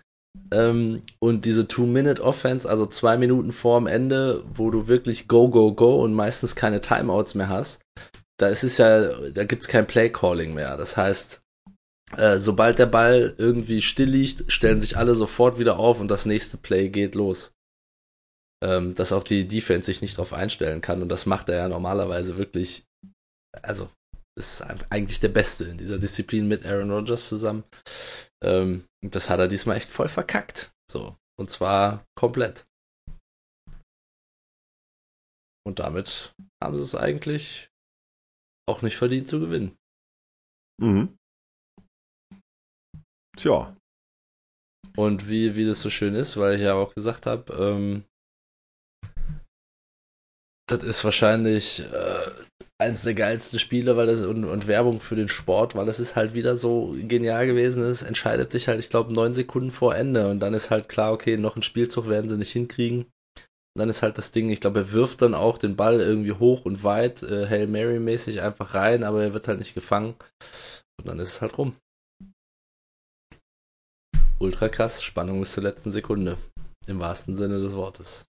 Ähm, 0.52 1.02
und 1.20 1.44
diese 1.44 1.68
Two-Minute-Offense, 1.68 2.70
also 2.70 2.86
zwei 2.86 3.18
Minuten 3.18 3.52
vorm 3.52 3.88
Ende, 3.88 4.44
wo 4.48 4.72
du 4.72 4.88
wirklich 4.88 5.28
go, 5.28 5.50
go, 5.50 5.74
go 5.74 6.02
und 6.02 6.14
meistens 6.14 6.56
keine 6.56 6.80
Timeouts 6.80 7.36
mehr 7.36 7.50
hast, 7.50 7.82
da 8.38 8.48
ist 8.48 8.64
es 8.64 8.78
ja, 8.78 9.30
da 9.32 9.44
gibt's 9.44 9.68
kein 9.68 9.88
Play-Calling 9.88 10.54
mehr. 10.54 10.78
Das 10.78 10.96
heißt, 10.96 11.41
äh, 12.18 12.40
sobald 12.40 12.80
der 12.80 12.86
Ball 12.88 13.36
irgendwie 13.38 13.82
still 13.82 14.10
liegt, 14.10 14.52
stellen 14.52 14.80
sich 14.80 14.98
alle 14.98 15.16
sofort 15.16 15.60
wieder 15.60 15.78
auf 15.78 16.00
und 16.00 16.10
das 16.10 16.26
nächste 16.26 16.58
Play 16.58 16.90
geht 16.90 17.16
los 17.16 17.54
ähm, 18.64 18.94
dass 18.94 19.12
auch 19.12 19.24
die 19.24 19.48
Defense 19.48 19.86
sich 19.86 20.02
nicht 20.02 20.18
darauf 20.18 20.34
einstellen 20.34 20.82
kann. 20.82 21.02
Und 21.02 21.10
das 21.10 21.26
macht 21.26 21.50
er 21.50 21.58
ja 21.58 21.68
normalerweise 21.68 22.38
wirklich, 22.38 22.86
also 23.62 23.90
ist 24.38 24.62
eigentlich 24.90 25.20
der 25.20 25.30
Beste 25.30 25.66
in 25.66 25.78
dieser 25.78 26.00
Disziplin 26.00 26.48
mit 26.48 26.66
Aaron 26.66 26.92
Rodgers 26.92 27.28
zusammen. 27.28 27.64
Ähm, 28.44 28.86
das 29.02 29.30
hat 29.30 29.40
er 29.40 29.48
diesmal 29.48 29.78
echt 29.78 29.90
voll 29.90 30.08
verkackt. 30.08 30.72
So. 30.90 31.18
Und 31.38 31.50
zwar 31.50 32.06
komplett. 32.16 32.66
Und 35.66 35.80
damit 35.80 36.34
haben 36.64 36.78
sie 36.78 36.84
es 36.84 36.96
eigentlich 36.96 37.70
auch 38.68 38.82
nicht 38.82 38.98
verdient 38.98 39.28
zu 39.28 39.40
gewinnen. 39.40 39.78
Mhm. 40.80 41.18
Tja, 43.38 43.76
Und 44.98 45.30
wie, 45.30 45.56
wie 45.56 45.66
das 45.66 45.82
so 45.82 45.90
schön 45.90 46.16
ist, 46.16 46.38
weil 46.38 46.56
ich 46.56 46.62
ja 46.62 46.74
auch 46.74 46.94
gesagt 46.94 47.26
habe, 47.26 47.54
ähm, 47.54 48.04
das 50.68 50.84
ist 50.84 51.04
wahrscheinlich 51.04 51.84
äh, 51.92 52.32
eins 52.78 53.04
der 53.04 53.14
geilsten 53.14 53.60
Spiele, 53.60 53.96
weil 53.96 54.08
das 54.08 54.26
und, 54.26 54.46
und 54.46 54.68
Werbung 54.68 55.00
für 55.00 55.16
den 55.16 55.28
Sport, 55.28 55.76
weil 55.76 55.86
das 55.86 56.00
ist 56.00 56.16
halt 56.16 56.34
wieder 56.34 56.58
so 56.58 56.96
genial 57.08 57.46
gewesen. 57.46 57.84
Es 57.84 58.04
entscheidet 58.04 58.52
sich 58.52 58.68
halt, 58.68 58.80
ich 58.80 58.90
glaube, 58.90 59.14
neun 59.14 59.34
Sekunden 59.34 59.72
vor 59.72 59.96
Ende 59.96 60.30
und 60.30 60.40
dann 60.40 60.54
ist 60.54 60.72
halt 60.72 60.90
klar, 60.90 61.14
okay, 61.14 61.38
noch 61.38 61.56
einen 61.56 61.64
Spielzug 61.64 62.10
werden 62.10 62.30
sie 62.30 62.38
nicht 62.38 62.52
hinkriegen. 62.52 63.06
Und 63.74 63.80
dann 63.80 63.90
ist 63.90 64.02
halt 64.02 64.18
das 64.18 64.32
Ding, 64.32 64.50
ich 64.50 64.60
glaube, 64.60 64.80
er 64.80 64.92
wirft 64.92 65.22
dann 65.22 65.34
auch 65.34 65.58
den 65.58 65.78
Ball 65.78 66.02
irgendwie 66.02 66.34
hoch 66.34 66.66
und 66.66 66.84
weit, 66.84 67.24
äh, 67.24 67.48
Hail 67.48 67.68
Mary-mäßig 67.68 68.42
einfach 68.42 68.74
rein, 68.74 69.04
aber 69.04 69.24
er 69.24 69.34
wird 69.34 69.48
halt 69.48 69.60
nicht 69.60 69.74
gefangen. 69.76 70.16
Und 71.00 71.08
dann 71.08 71.20
ist 71.20 71.30
es 71.36 71.42
halt 71.42 71.58
rum. 71.58 71.76
Ultra 74.42 74.70
krass, 74.70 75.04
Spannung 75.04 75.40
bis 75.40 75.54
zur 75.54 75.62
letzten 75.62 75.92
Sekunde. 75.92 76.36
Im 76.88 77.00
wahrsten 77.00 77.38
Sinne 77.38 77.60
des 77.60 77.76
Wortes. 77.76 78.26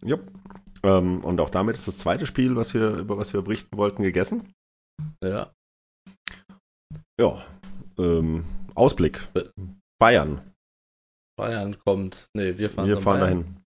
jupp. 0.00 0.30
Ähm, 0.84 1.24
und 1.24 1.40
auch 1.40 1.50
damit 1.50 1.76
ist 1.76 1.88
das 1.88 1.98
zweite 1.98 2.24
Spiel, 2.24 2.54
was 2.54 2.72
wir, 2.74 2.98
über 2.98 3.18
was 3.18 3.32
wir 3.32 3.42
berichten 3.42 3.76
wollten, 3.76 4.04
gegessen. 4.04 4.52
Ja. 5.24 5.52
Ja. 7.20 7.44
Ähm, 7.98 8.44
Ausblick. 8.76 9.26
Bayern. 10.00 10.54
Bayern 11.36 11.76
kommt. 11.80 12.28
Nee, 12.32 12.58
wir 12.58 12.70
fahren, 12.70 12.88
Wir 12.88 13.00
fahren 13.00 13.20
Bayern. 13.20 13.64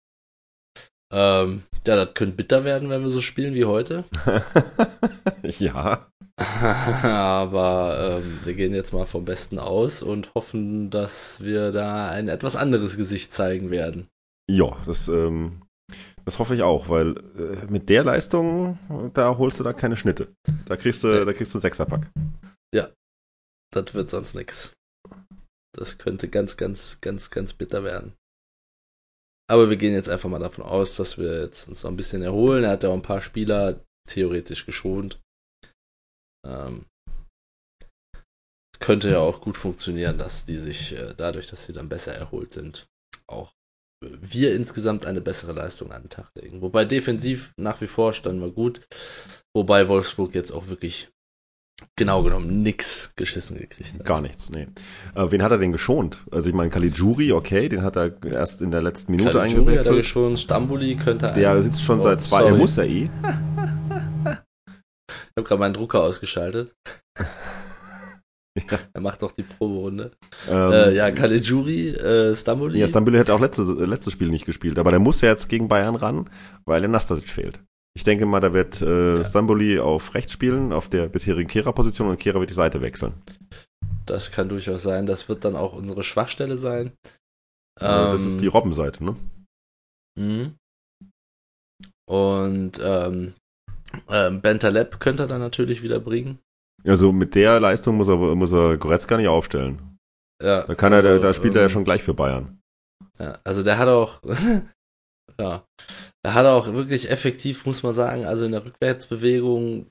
dahin. 1.11 1.55
Ähm, 1.55 1.63
ja, 1.87 1.97
das 1.97 2.13
könnte 2.13 2.37
bitter 2.37 2.65
werden, 2.65 2.91
wenn 2.91 3.03
wir 3.03 3.11
so 3.11 3.23
spielen 3.23 3.55
wie 3.55 3.65
heute. 3.65 4.05
ja. 5.43 6.11
Aber 7.03 8.21
ähm, 8.23 8.39
wir 8.45 8.55
gehen 8.55 8.73
jetzt 8.75 8.93
mal 8.93 9.07
vom 9.07 9.25
Besten 9.25 9.59
aus 9.59 10.03
und 10.03 10.33
hoffen, 10.35 10.89
dass 10.91 11.43
wir 11.43 11.73
da 11.73 12.11
ein 12.11 12.29
etwas 12.29 12.55
anderes 12.57 12.97
Gesicht 12.97 13.33
zeigen 13.33 13.71
werden. 13.71 14.07
Ja, 14.51 14.71
das, 14.87 15.09
ähm, 15.09 15.63
das 16.25 16.39
hoffe 16.39 16.55
ich 16.55 16.63
auch, 16.63 16.89
weil 16.89 17.17
äh, 17.37 17.67
mit 17.69 17.89
der 17.89 18.05
Leistung, 18.05 18.79
da 19.15 19.37
holst 19.37 19.59
du 19.59 19.65
da 19.65 19.73
keine 19.73 19.97
Schnitte. 19.97 20.29
Da 20.67 20.77
kriegst 20.77 21.03
du, 21.03 21.09
Nee. 21.09 21.25
da 21.25 21.33
kriegst 21.33 21.53
du 21.55 21.59
einen 21.59 21.63
Sechserpack. 21.63 22.11
Das 23.71 23.93
wird 23.93 24.09
sonst 24.09 24.35
nix. 24.35 24.73
Das 25.77 25.99
könnte 25.99 26.29
ganz, 26.29 26.57
ganz, 26.57 27.03
ganz, 27.03 27.29
ganz 27.29 27.53
bitter 27.53 27.85
werden. 27.85 28.15
Aber 29.47 29.69
wir 29.69 29.77
gehen 29.77 29.93
jetzt 29.93 30.09
einfach 30.09 30.31
mal 30.31 30.39
davon 30.39 30.65
aus, 30.65 30.97
dass 30.97 31.19
wir 31.19 31.43
jetzt 31.43 31.69
uns 31.69 31.83
noch 31.83 31.91
ein 31.91 31.97
bisschen 31.99 32.23
erholen. 32.23 32.65
Er 32.65 32.71
hat 32.71 32.83
ja 32.83 32.89
auch 32.89 32.95
ein 32.95 33.03
paar 33.03 33.21
Spieler 33.21 33.85
theoretisch 34.09 34.65
geschont. 34.65 35.21
Ähm, 36.49 36.87
könnte 38.81 39.11
ja 39.11 39.19
auch 39.19 39.41
gut 39.41 39.57
funktionieren, 39.57 40.19
dass 40.19 40.45
die 40.45 40.57
sich 40.59 40.93
äh, 40.97 41.15
dadurch, 41.17 41.49
dass 41.49 41.67
sie 41.67 41.73
dann 41.73 41.89
besser 41.89 42.15
erholt 42.15 42.53
sind, 42.53 42.87
auch 43.27 43.53
äh, 44.05 44.09
wir 44.21 44.55
insgesamt 44.55 45.05
eine 45.05 45.21
bessere 45.21 45.53
Leistung 45.53 45.91
an 45.93 46.03
den 46.03 46.11
Tag 46.11 46.31
legen. 46.37 46.63
Wobei 46.63 46.85
defensiv 46.85 47.53
nach 47.59 47.81
wie 47.81 47.89
vor 47.89 48.13
standen 48.13 48.41
wir 48.41 48.51
gut. 48.51 48.87
Wobei 49.55 49.89
Wolfsburg 49.89 50.35
jetzt 50.35 50.53
auch 50.53 50.69
wirklich 50.69 51.09
genau 51.97 52.23
genommen 52.23 52.63
nix 52.63 53.11
geschissen 53.17 53.59
gekriegt 53.59 53.95
hat. 53.95 54.05
Gar 54.05 54.21
nichts, 54.21 54.49
nee. 54.51 54.69
Äh, 55.17 55.31
wen 55.31 55.43
hat 55.43 55.51
er 55.51 55.59
denn 55.59 55.73
geschont? 55.73 56.25
Also 56.31 56.49
ich 56.49 56.55
meine, 56.55 56.71
Caligiuri, 56.71 57.33
okay, 57.33 57.69
den 57.69 57.83
hat 57.83 57.97
er 57.97 58.21
erst 58.25 58.63
in 58.63 58.71
der 58.71 58.83
letzten 58.83 59.11
Minute 59.13 59.33
Caligiuri 59.33 59.65
hat 59.77 59.87
er 59.87 59.91
eingewechselt. 59.91 60.07
schon, 60.07 60.37
Stambuli 60.37 60.97
könnte 60.97 61.33
Der 61.33 61.51
ein- 61.53 61.63
sitzt 61.63 61.83
schon 61.83 61.99
Oh, 61.99 62.03
seit 62.03 62.21
zwei, 62.21 62.41
sorry. 62.41 62.53
er 62.53 62.59
muss 62.59 62.77
ja 62.77 62.85
eh. 62.85 63.11
Ich 65.39 65.41
habe 65.41 65.49
gerade 65.51 65.61
meinen 65.61 65.75
Drucker 65.75 66.03
ausgeschaltet. 66.03 66.75
Ja. 68.73 68.77
Er 68.93 69.01
macht 69.01 69.23
doch 69.23 69.31
die 69.31 69.45
Proberunde. 69.45 70.11
Ähm, 70.51 70.73
äh, 70.73 70.93
ja, 70.93 71.13
Caligiuri, 71.13 71.91
äh, 71.91 72.35
Stambuli. 72.35 72.81
Ja, 72.81 72.89
Stambuli 72.89 73.17
hätte 73.17 73.33
auch 73.33 73.39
letzte, 73.39 73.63
letztes 73.63 74.15
Spiel 74.15 74.31
nicht 74.31 74.47
gespielt, 74.47 74.81
aber 74.81 74.91
der 74.91 74.99
muss 74.99 75.21
ja 75.21 75.29
jetzt 75.29 75.49
gegen 75.49 75.69
Bayern 75.69 75.95
ran, 75.95 76.29
weil 76.65 76.81
der 76.81 76.91
Nastasic 76.91 77.29
fehlt. 77.29 77.61
Ich 77.95 78.03
denke 78.03 78.27
mal, 78.27 78.41
da 78.41 78.53
wird 78.53 78.83
äh, 78.83 79.19
Ja. 79.19 79.25
Stamboli 79.25 79.79
auf 79.79 80.13
rechts 80.15 80.33
spielen, 80.33 80.73
auf 80.73 80.89
der 80.89 81.07
bisherigen 81.07 81.49
Kehrer-Position 81.49 82.09
und 82.09 82.19
Kehrer 82.19 82.41
wird 82.41 82.51
die 82.51 82.55
Seite 82.55 82.81
wechseln. 82.81 83.15
Das 84.07 84.33
kann 84.33 84.49
durchaus 84.49 84.83
sein. 84.83 85.07
Das 85.07 85.29
wird 85.29 85.45
dann 85.45 85.55
auch 85.55 85.73
unsere 85.73 86.03
Schwachstelle 86.03 86.59
sein. 86.59 86.89
Äh, 87.79 87.85
das 87.85 88.23
Ähm, 88.23 88.29
ist 88.29 88.41
die 88.41 88.49
Robbenseite, 88.49 89.05
ne? 89.05 89.15
Mhm. 90.19 90.55
Und 92.09 92.81
ähm, 92.83 93.35
ähm, 94.11 94.41
Bentaleb 94.41 95.01
könnte 95.01 95.25
er 95.25 95.27
dann 95.27 95.41
natürlich 95.41 95.83
wieder 95.83 96.01
bringen. 96.01 96.39
Also 96.85 97.13
mit 97.13 97.35
der 97.35 97.59
Leistung 97.61 97.97
muss 97.97 98.09
er, 98.09 98.17
muss 98.17 98.53
er 98.53 98.77
Goretzka 98.77 99.17
nicht 99.17 99.29
aufstellen. 99.29 99.99
Ja, 100.43 100.63
Da 100.67 100.75
kann 100.75 100.93
also, 100.93 101.09
er, 101.09 101.19
da 101.19 101.35
spielt 101.35 101.55
er 101.55 101.63
ja 101.63 101.67
ähm, 101.67 101.71
schon 101.71 101.85
gleich 101.85 102.03
für 102.03 102.15
Bayern. 102.15 102.61
Ja, 103.21 103.39
also 103.45 103.63
der 103.65 103.79
hat 103.79 103.89
auch, 103.89 104.21
ja, 105.41 105.65
der 106.25 106.35
hat 106.35 106.47
auch 106.47 106.73
wirklich 106.75 107.11
effektiv, 107.11 107.67
muss 107.67 107.83
man 107.83 107.93
sagen, 107.93 108.25
also 108.25 108.45
in 108.45 108.53
der 108.53 108.65
Rückwärtsbewegung, 108.65 109.87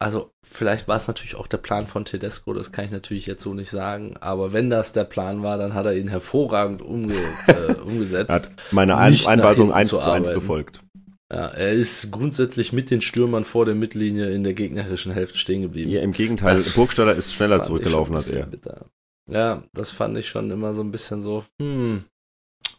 also 0.00 0.30
vielleicht 0.46 0.86
war 0.86 0.96
es 0.96 1.08
natürlich 1.08 1.34
auch 1.34 1.48
der 1.48 1.58
Plan 1.58 1.88
von 1.88 2.04
Tedesco, 2.04 2.54
das 2.54 2.70
kann 2.70 2.84
ich 2.84 2.92
natürlich 2.92 3.26
jetzt 3.26 3.42
so 3.42 3.52
nicht 3.54 3.70
sagen, 3.70 4.16
aber 4.18 4.52
wenn 4.52 4.70
das 4.70 4.92
der 4.92 5.02
Plan 5.04 5.42
war, 5.42 5.58
dann 5.58 5.74
hat 5.74 5.86
er 5.86 5.96
ihn 5.96 6.06
hervorragend 6.06 6.82
umge 6.82 7.14
äh, 7.48 7.72
umgesetzt. 7.84 8.30
Er 8.30 8.36
hat 8.36 8.52
meine 8.70 8.96
Ein 8.96 9.16
Einweisung 9.26 9.66
hinten 9.66 9.78
1 9.78 9.88
zu 9.88 9.96
zu 9.96 10.02
1 10.02 10.28
arbeiten. 10.28 10.40
befolgt. 10.40 10.84
Ja, 11.30 11.48
er 11.48 11.72
ist 11.72 12.10
grundsätzlich 12.10 12.72
mit 12.72 12.90
den 12.90 13.02
Stürmern 13.02 13.44
vor 13.44 13.66
der 13.66 13.74
Mittellinie 13.74 14.30
in 14.30 14.44
der 14.44 14.54
gegnerischen 14.54 15.12
Hälfte 15.12 15.36
stehen 15.36 15.60
geblieben. 15.62 15.90
Ja, 15.90 16.00
im 16.00 16.12
Gegenteil, 16.12 16.54
Das 16.56 16.74
Burgstaller 16.74 17.14
ist 17.14 17.34
schneller 17.34 17.60
zurückgelaufen 17.62 18.14
als 18.14 18.28
er. 18.30 18.46
bitter. 18.46 18.86
Ja, 19.30 19.62
das 19.74 19.90
fand 19.90 20.16
ich 20.16 20.28
schon 20.28 20.50
immer 20.50 20.72
so 20.72 20.82
ein 20.82 20.90
bisschen 20.90 21.20
so, 21.20 21.44
hm, 21.60 22.04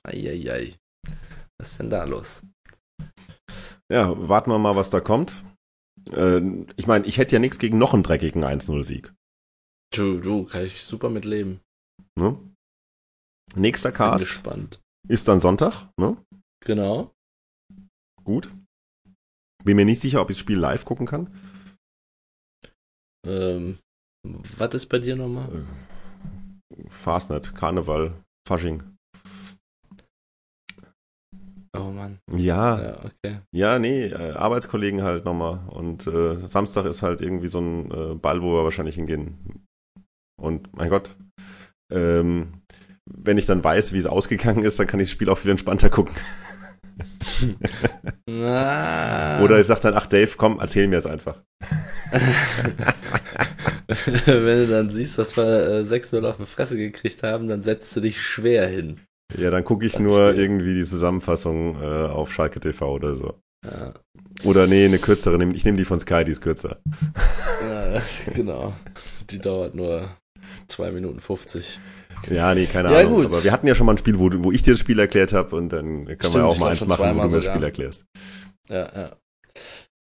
eieiei. 0.03 0.75
Was 1.59 1.71
ist 1.71 1.79
denn 1.79 1.91
da 1.91 2.05
los? 2.05 2.41
Ja, 3.91 4.15
warten 4.27 4.49
wir 4.49 4.57
mal, 4.57 4.75
was 4.75 4.89
da 4.89 4.99
kommt. 4.99 5.33
Äh, 6.11 6.41
ich 6.75 6.87
meine, 6.87 7.05
ich 7.05 7.17
hätte 7.17 7.35
ja 7.35 7.39
nichts 7.39 7.59
gegen 7.59 7.77
noch 7.77 7.93
einen 7.93 8.03
dreckigen 8.03 8.43
1-0-Sieg. 8.43 9.13
Du, 9.93 10.19
du, 10.19 10.45
kann 10.45 10.63
ich 10.65 10.83
super 10.83 11.09
mit 11.09 11.25
leben. 11.25 11.59
Ne? 12.15 12.37
Nächster 13.55 13.91
Cast 13.91 14.23
gespannt. 14.23 14.79
ist 15.07 15.27
dann 15.27 15.39
Sonntag. 15.39 15.87
Ne? 15.97 16.17
Genau. 16.65 17.11
Gut. 18.29 18.53
Bin 19.63 19.75
mir 19.75 19.85
nicht 19.85 20.01
sicher, 20.01 20.21
ob 20.21 20.29
ich 20.29 20.35
das 20.35 20.41
Spiel 20.41 20.59
live 20.59 20.85
gucken 20.85 21.07
kann. 21.07 21.33
Ähm, 23.25 23.79
was 24.55 24.75
ist 24.75 24.85
bei 24.85 24.99
dir 24.99 25.15
nochmal? 25.15 25.65
Fastnet, 26.89 27.55
Karneval, 27.55 28.13
Fasching. 28.47 28.83
Oh 31.75 31.89
Mann. 31.89 32.19
Ja, 32.31 32.79
Ja, 32.79 33.05
okay. 33.05 33.39
ja, 33.51 33.79
nee, 33.79 34.05
äh, 34.05 34.33
Arbeitskollegen 34.33 35.01
halt 35.01 35.25
nochmal. 35.25 35.67
Und 35.67 36.05
äh, 36.05 36.37
Samstag 36.47 36.85
ist 36.85 37.01
halt 37.01 37.21
irgendwie 37.21 37.49
so 37.49 37.59
ein 37.61 37.89
äh, 37.89 38.13
Ball, 38.13 38.43
wo 38.43 38.53
wir 38.53 38.63
wahrscheinlich 38.63 38.93
hingehen. 38.93 39.65
Und 40.39 40.71
mein 40.77 40.91
Gott, 40.91 41.17
ähm, 41.91 42.61
wenn 43.09 43.39
ich 43.39 43.47
dann 43.47 43.63
weiß, 43.63 43.91
wie 43.93 43.97
es 43.97 44.05
ausgegangen 44.05 44.63
ist, 44.63 44.79
dann 44.79 44.85
kann 44.85 44.99
ich 44.99 45.07
das 45.07 45.13
Spiel 45.13 45.29
auch 45.31 45.39
viel 45.39 45.49
entspannter 45.49 45.89
gucken. 45.89 46.13
Oder 48.27 49.59
ich 49.59 49.67
sag 49.67 49.81
dann, 49.81 49.93
ach 49.93 50.07
Dave, 50.07 50.31
komm, 50.37 50.59
erzähl 50.59 50.87
mir 50.87 50.97
es 50.97 51.05
einfach. 51.05 51.41
Wenn 54.25 54.59
du 54.59 54.67
dann 54.67 54.89
siehst, 54.91 55.17
dass 55.17 55.35
wir 55.35 55.43
äh, 55.43 55.81
6-0 55.81 56.23
auf 56.27 56.37
die 56.37 56.45
Fresse 56.45 56.77
gekriegt 56.77 57.23
haben, 57.23 57.47
dann 57.47 57.63
setzt 57.63 57.95
du 57.95 58.01
dich 58.01 58.21
schwer 58.21 58.67
hin. 58.67 58.99
Ja, 59.37 59.51
dann 59.51 59.63
gucke 59.63 59.85
ich 59.85 59.93
Verstehe. 59.93 60.11
nur 60.11 60.33
irgendwie 60.35 60.75
die 60.75 60.85
Zusammenfassung 60.85 61.81
äh, 61.81 62.07
auf 62.07 62.31
Schalke 62.33 62.59
TV 62.59 62.91
oder 62.91 63.15
so. 63.15 63.39
Ja, 63.65 63.93
Oder 64.43 64.67
nee, 64.67 64.85
eine 64.85 64.99
kürzere. 64.99 65.43
Ich 65.53 65.65
nehme 65.65 65.77
die 65.77 65.85
von 65.85 65.99
Sky, 65.99 66.23
die 66.23 66.31
ist 66.31 66.41
kürzer. 66.41 66.79
ja, 67.61 68.01
genau. 68.33 68.73
Die 69.29 69.39
dauert 69.39 69.75
nur 69.75 70.09
2 70.67 70.91
Minuten 70.91 71.19
50. 71.19 71.79
Ja, 72.29 72.53
nee, 72.55 72.65
keine 72.65 72.91
Ja, 72.91 72.99
Ahnung. 72.99 73.15
gut. 73.15 73.25
Aber 73.27 73.43
wir 73.43 73.51
hatten 73.51 73.67
ja 73.67 73.75
schon 73.75 73.85
mal 73.85 73.93
ein 73.93 73.97
Spiel, 73.97 74.19
wo, 74.19 74.29
wo 74.43 74.51
ich 74.51 74.61
dir 74.63 74.71
das 74.73 74.79
Spiel 74.79 74.99
erklärt 74.99 75.33
habe 75.33 75.55
und 75.55 75.69
dann 75.69 76.05
können 76.05 76.17
Stimmt, 76.19 76.35
wir 76.35 76.45
auch 76.47 76.57
mal 76.59 76.71
eins 76.71 76.85
machen, 76.85 77.17
wo 77.17 77.21
du 77.21 77.27
mir 77.29 77.41
das. 77.41 77.45
Spiel 77.45 77.63
erklärst. 77.63 78.05
Ja, 78.69 78.89
ja. 78.95 79.15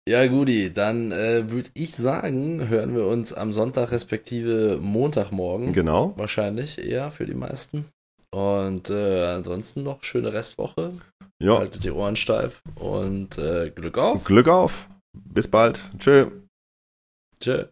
Ja, 0.09 0.27
Gudi, 0.27 0.73
dann 0.73 1.12
äh, 1.12 1.51
würde 1.51 1.68
ich 1.75 1.94
sagen, 1.94 2.68
hören 2.68 2.97
wir 2.97 3.07
uns 3.07 3.35
am 3.35 3.53
Sonntag 3.53 3.90
respektive 3.92 4.79
Montagmorgen. 4.81 5.75
Genau. 5.75 6.14
Wahrscheinlich 6.16 6.79
eher 6.79 7.11
für 7.11 7.27
die 7.27 7.35
meisten. 7.35 7.85
Und 8.31 8.88
äh, 8.88 9.27
ansonsten 9.27 9.83
noch 9.83 10.03
schöne 10.03 10.33
Restwoche. 10.33 10.94
Ja, 11.42 11.59
Haltet 11.59 11.85
die 11.85 11.90
Ohren 11.90 12.16
steif 12.16 12.62
und 12.77 13.37
äh, 13.38 13.71
Glück 13.71 13.99
auf. 13.99 14.25
Glück 14.25 14.49
auf. 14.49 14.88
Bis 15.12 15.47
bald. 15.47 15.81
Tschö. 15.99 16.27
Tschö. 17.38 17.64